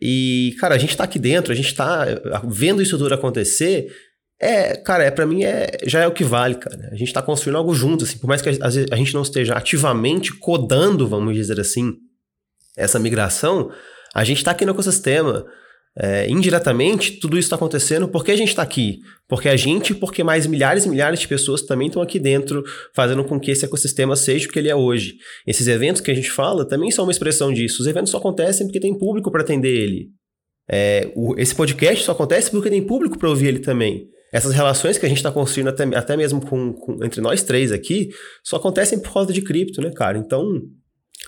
E, 0.00 0.56
cara, 0.58 0.74
a 0.74 0.78
gente 0.78 0.90
está 0.90 1.04
aqui 1.04 1.18
dentro, 1.18 1.52
a 1.52 1.56
gente 1.56 1.66
está 1.66 2.06
vendo 2.44 2.80
isso 2.80 2.96
tudo 2.96 3.12
acontecer 3.12 3.92
é, 4.42 4.74
cara, 4.74 5.04
é 5.04 5.10
para 5.10 5.24
mim 5.24 5.44
é 5.44 5.78
já 5.86 6.00
é 6.00 6.06
o 6.06 6.12
que 6.12 6.24
vale, 6.24 6.56
cara. 6.56 6.88
A 6.90 6.96
gente 6.96 7.12
tá 7.12 7.22
construindo 7.22 7.56
algo 7.56 7.72
junto, 7.72 8.04
assim, 8.04 8.18
por 8.18 8.26
mais 8.26 8.42
que 8.42 8.48
a, 8.48 8.56
a 8.90 8.96
gente 8.96 9.14
não 9.14 9.22
esteja 9.22 9.54
ativamente 9.54 10.32
codando, 10.36 11.06
vamos 11.06 11.34
dizer 11.34 11.60
assim, 11.60 11.94
essa 12.76 12.98
migração, 12.98 13.70
a 14.12 14.24
gente 14.24 14.42
tá 14.42 14.50
aqui 14.50 14.64
no 14.64 14.72
ecossistema. 14.72 15.46
É, 15.94 16.26
indiretamente, 16.26 17.20
tudo 17.20 17.38
isso 17.38 17.46
está 17.46 17.56
acontecendo 17.56 18.08
porque 18.08 18.32
a 18.32 18.36
gente 18.36 18.48
está 18.48 18.62
aqui. 18.62 18.98
Porque 19.28 19.48
a 19.48 19.56
gente, 19.56 19.94
porque 19.94 20.24
mais 20.24 20.46
milhares 20.46 20.86
e 20.86 20.88
milhares 20.88 21.20
de 21.20 21.28
pessoas 21.28 21.62
também 21.62 21.88
estão 21.88 22.02
aqui 22.02 22.18
dentro, 22.18 22.64
fazendo 22.96 23.22
com 23.24 23.38
que 23.38 23.50
esse 23.50 23.64
ecossistema 23.64 24.16
seja 24.16 24.48
o 24.48 24.50
que 24.50 24.58
ele 24.58 24.70
é 24.70 24.74
hoje. 24.74 25.16
Esses 25.46 25.68
eventos 25.68 26.00
que 26.00 26.10
a 26.10 26.14
gente 26.14 26.30
fala 26.30 26.66
também 26.66 26.90
são 26.90 27.04
uma 27.04 27.12
expressão 27.12 27.52
disso. 27.52 27.82
Os 27.82 27.86
eventos 27.86 28.10
só 28.10 28.16
acontecem 28.16 28.66
porque 28.66 28.80
tem 28.80 28.98
público 28.98 29.30
para 29.30 29.42
atender 29.42 29.68
ele. 29.68 30.08
É, 30.68 31.12
o, 31.14 31.38
esse 31.38 31.54
podcast 31.54 32.04
só 32.04 32.12
acontece 32.12 32.50
porque 32.50 32.70
tem 32.70 32.82
público 32.82 33.18
para 33.18 33.28
ouvir 33.28 33.48
ele 33.48 33.58
também. 33.58 34.08
Essas 34.32 34.54
relações 34.54 34.96
que 34.96 35.04
a 35.04 35.08
gente 35.08 35.18
está 35.18 35.30
construindo 35.30 35.68
até, 35.68 35.84
até 35.94 36.16
mesmo 36.16 36.40
com, 36.40 36.72
com, 36.72 37.04
entre 37.04 37.20
nós 37.20 37.42
três 37.42 37.70
aqui, 37.70 38.08
só 38.42 38.56
acontecem 38.56 38.98
por 38.98 39.12
causa 39.12 39.32
de 39.32 39.42
cripto, 39.42 39.82
né, 39.82 39.90
cara? 39.94 40.16
Então, 40.16 40.62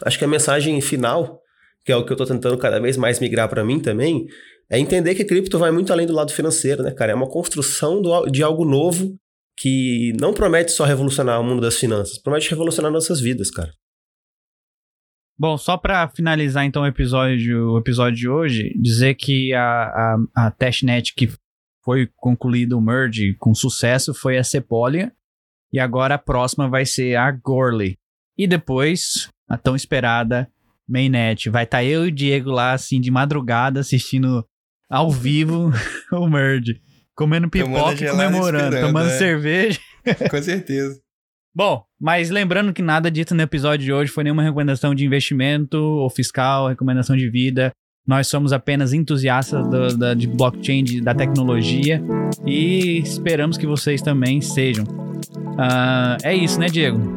acho 0.02 0.18
que 0.18 0.24
a 0.24 0.28
mensagem 0.28 0.80
final, 0.80 1.40
que 1.84 1.92
é 1.92 1.96
o 1.96 2.04
que 2.04 2.10
eu 2.10 2.14
estou 2.14 2.26
tentando 2.26 2.56
cada 2.56 2.80
vez 2.80 2.96
mais 2.96 3.20
migrar 3.20 3.48
para 3.48 3.62
mim 3.62 3.78
também, 3.78 4.26
é 4.70 4.78
entender 4.78 5.14
que 5.14 5.24
cripto 5.24 5.58
vai 5.58 5.70
muito 5.70 5.92
além 5.92 6.06
do 6.06 6.14
lado 6.14 6.32
financeiro, 6.32 6.82
né, 6.82 6.92
cara? 6.92 7.12
É 7.12 7.14
uma 7.14 7.28
construção 7.28 8.00
do, 8.00 8.26
de 8.26 8.42
algo 8.42 8.64
novo 8.64 9.14
que 9.56 10.14
não 10.18 10.32
promete 10.32 10.72
só 10.72 10.84
revolucionar 10.84 11.38
o 11.40 11.44
mundo 11.44 11.60
das 11.60 11.76
finanças, 11.76 12.18
promete 12.18 12.48
revolucionar 12.48 12.90
nossas 12.90 13.20
vidas, 13.20 13.50
cara. 13.50 13.70
Bom, 15.38 15.58
só 15.58 15.76
para 15.76 16.08
finalizar 16.08 16.64
então 16.64 16.82
o 16.82 16.86
episódio, 16.86 17.72
o 17.72 17.78
episódio 17.78 18.16
de 18.16 18.28
hoje, 18.28 18.72
dizer 18.80 19.14
que 19.14 19.52
a, 19.52 19.62
a, 19.62 20.46
a 20.46 20.50
testnet 20.52 21.12
que 21.14 21.28
foi 21.84 22.08
concluído 22.16 22.78
o 22.78 22.80
merge 22.80 23.34
com 23.38 23.54
sucesso 23.54 24.14
foi 24.14 24.38
a 24.38 24.44
Sepolia, 24.44 25.12
e 25.72 25.78
agora 25.78 26.14
a 26.14 26.18
próxima 26.18 26.68
vai 26.68 26.86
ser 26.86 27.16
a 27.16 27.30
Gorley. 27.30 27.96
E 28.38 28.46
depois, 28.46 29.28
a 29.48 29.56
tão 29.58 29.76
esperada 29.76 30.48
Mainnet. 30.88 31.48
Vai 31.50 31.64
estar 31.64 31.78
tá 31.78 31.84
eu 31.84 32.04
e 32.04 32.08
o 32.08 32.12
Diego 32.12 32.50
lá, 32.50 32.72
assim, 32.72 33.00
de 33.00 33.10
madrugada, 33.10 33.80
assistindo 33.80 34.44
ao 34.88 35.10
vivo 35.10 35.70
o 36.12 36.28
merge. 36.28 36.80
Comendo 37.16 37.48
pipoca 37.48 38.04
e 38.04 38.10
comemorando, 38.10 38.80
tomando 38.80 39.08
é. 39.08 39.18
cerveja. 39.18 39.80
Com 40.30 40.42
certeza. 40.42 41.00
Bom, 41.54 41.84
mas 42.00 42.30
lembrando 42.30 42.72
que 42.72 42.82
nada 42.82 43.08
dito 43.08 43.34
no 43.34 43.42
episódio 43.42 43.84
de 43.84 43.92
hoje 43.92 44.10
foi 44.10 44.24
nenhuma 44.24 44.42
recomendação 44.42 44.92
de 44.92 45.04
investimento 45.04 45.78
ou 45.78 46.10
fiscal, 46.10 46.68
recomendação 46.68 47.16
de 47.16 47.30
vida. 47.30 47.70
Nós 48.06 48.26
somos 48.26 48.52
apenas 48.52 48.92
entusiastas 48.92 49.66
do, 49.66 49.96
da, 49.96 50.12
de 50.12 50.26
blockchain, 50.26 50.84
de, 50.84 51.00
da 51.00 51.14
tecnologia 51.14 52.02
e 52.46 52.98
esperamos 52.98 53.56
que 53.56 53.66
vocês 53.66 54.02
também 54.02 54.42
sejam. 54.42 54.84
Uh, 54.84 56.18
é 56.22 56.34
isso, 56.34 56.60
né, 56.60 56.66
Diego? 56.66 57.14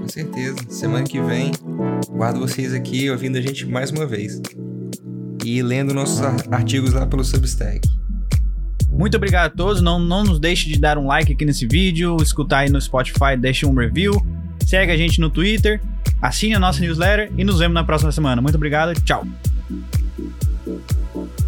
Com 0.00 0.08
certeza. 0.08 0.56
Semana 0.70 1.04
que 1.04 1.20
vem, 1.20 1.52
guardo 2.10 2.40
vocês 2.40 2.72
aqui 2.72 3.10
ouvindo 3.10 3.36
a 3.36 3.42
gente 3.42 3.66
mais 3.66 3.90
uma 3.90 4.06
vez 4.06 4.40
e 5.44 5.62
lendo 5.62 5.92
nossos 5.92 6.20
artigos 6.50 6.94
lá 6.94 7.06
pelo 7.06 7.22
Substack. 7.22 7.86
Muito 8.90 9.16
obrigado 9.18 9.46
a 9.46 9.50
todos. 9.50 9.82
Não, 9.82 9.98
não 9.98 10.24
nos 10.24 10.40
deixe 10.40 10.68
de 10.68 10.78
dar 10.78 10.96
um 10.96 11.06
like 11.06 11.32
aqui 11.32 11.44
nesse 11.44 11.66
vídeo, 11.66 12.16
escutar 12.22 12.60
aí 12.60 12.70
no 12.70 12.80
Spotify, 12.80 13.36
deixe 13.38 13.66
um 13.66 13.74
review. 13.74 14.14
Segue 14.66 14.92
a 14.92 14.96
gente 14.96 15.20
no 15.20 15.28
Twitter, 15.28 15.80
assine 16.22 16.54
a 16.54 16.58
nossa 16.58 16.80
newsletter 16.80 17.30
e 17.36 17.44
nos 17.44 17.58
vemos 17.58 17.74
na 17.74 17.84
próxima 17.84 18.12
semana. 18.12 18.40
Muito 18.40 18.54
obrigado, 18.54 18.94
tchau. 19.02 19.26
Thank 19.70 20.18
you. 21.14 21.39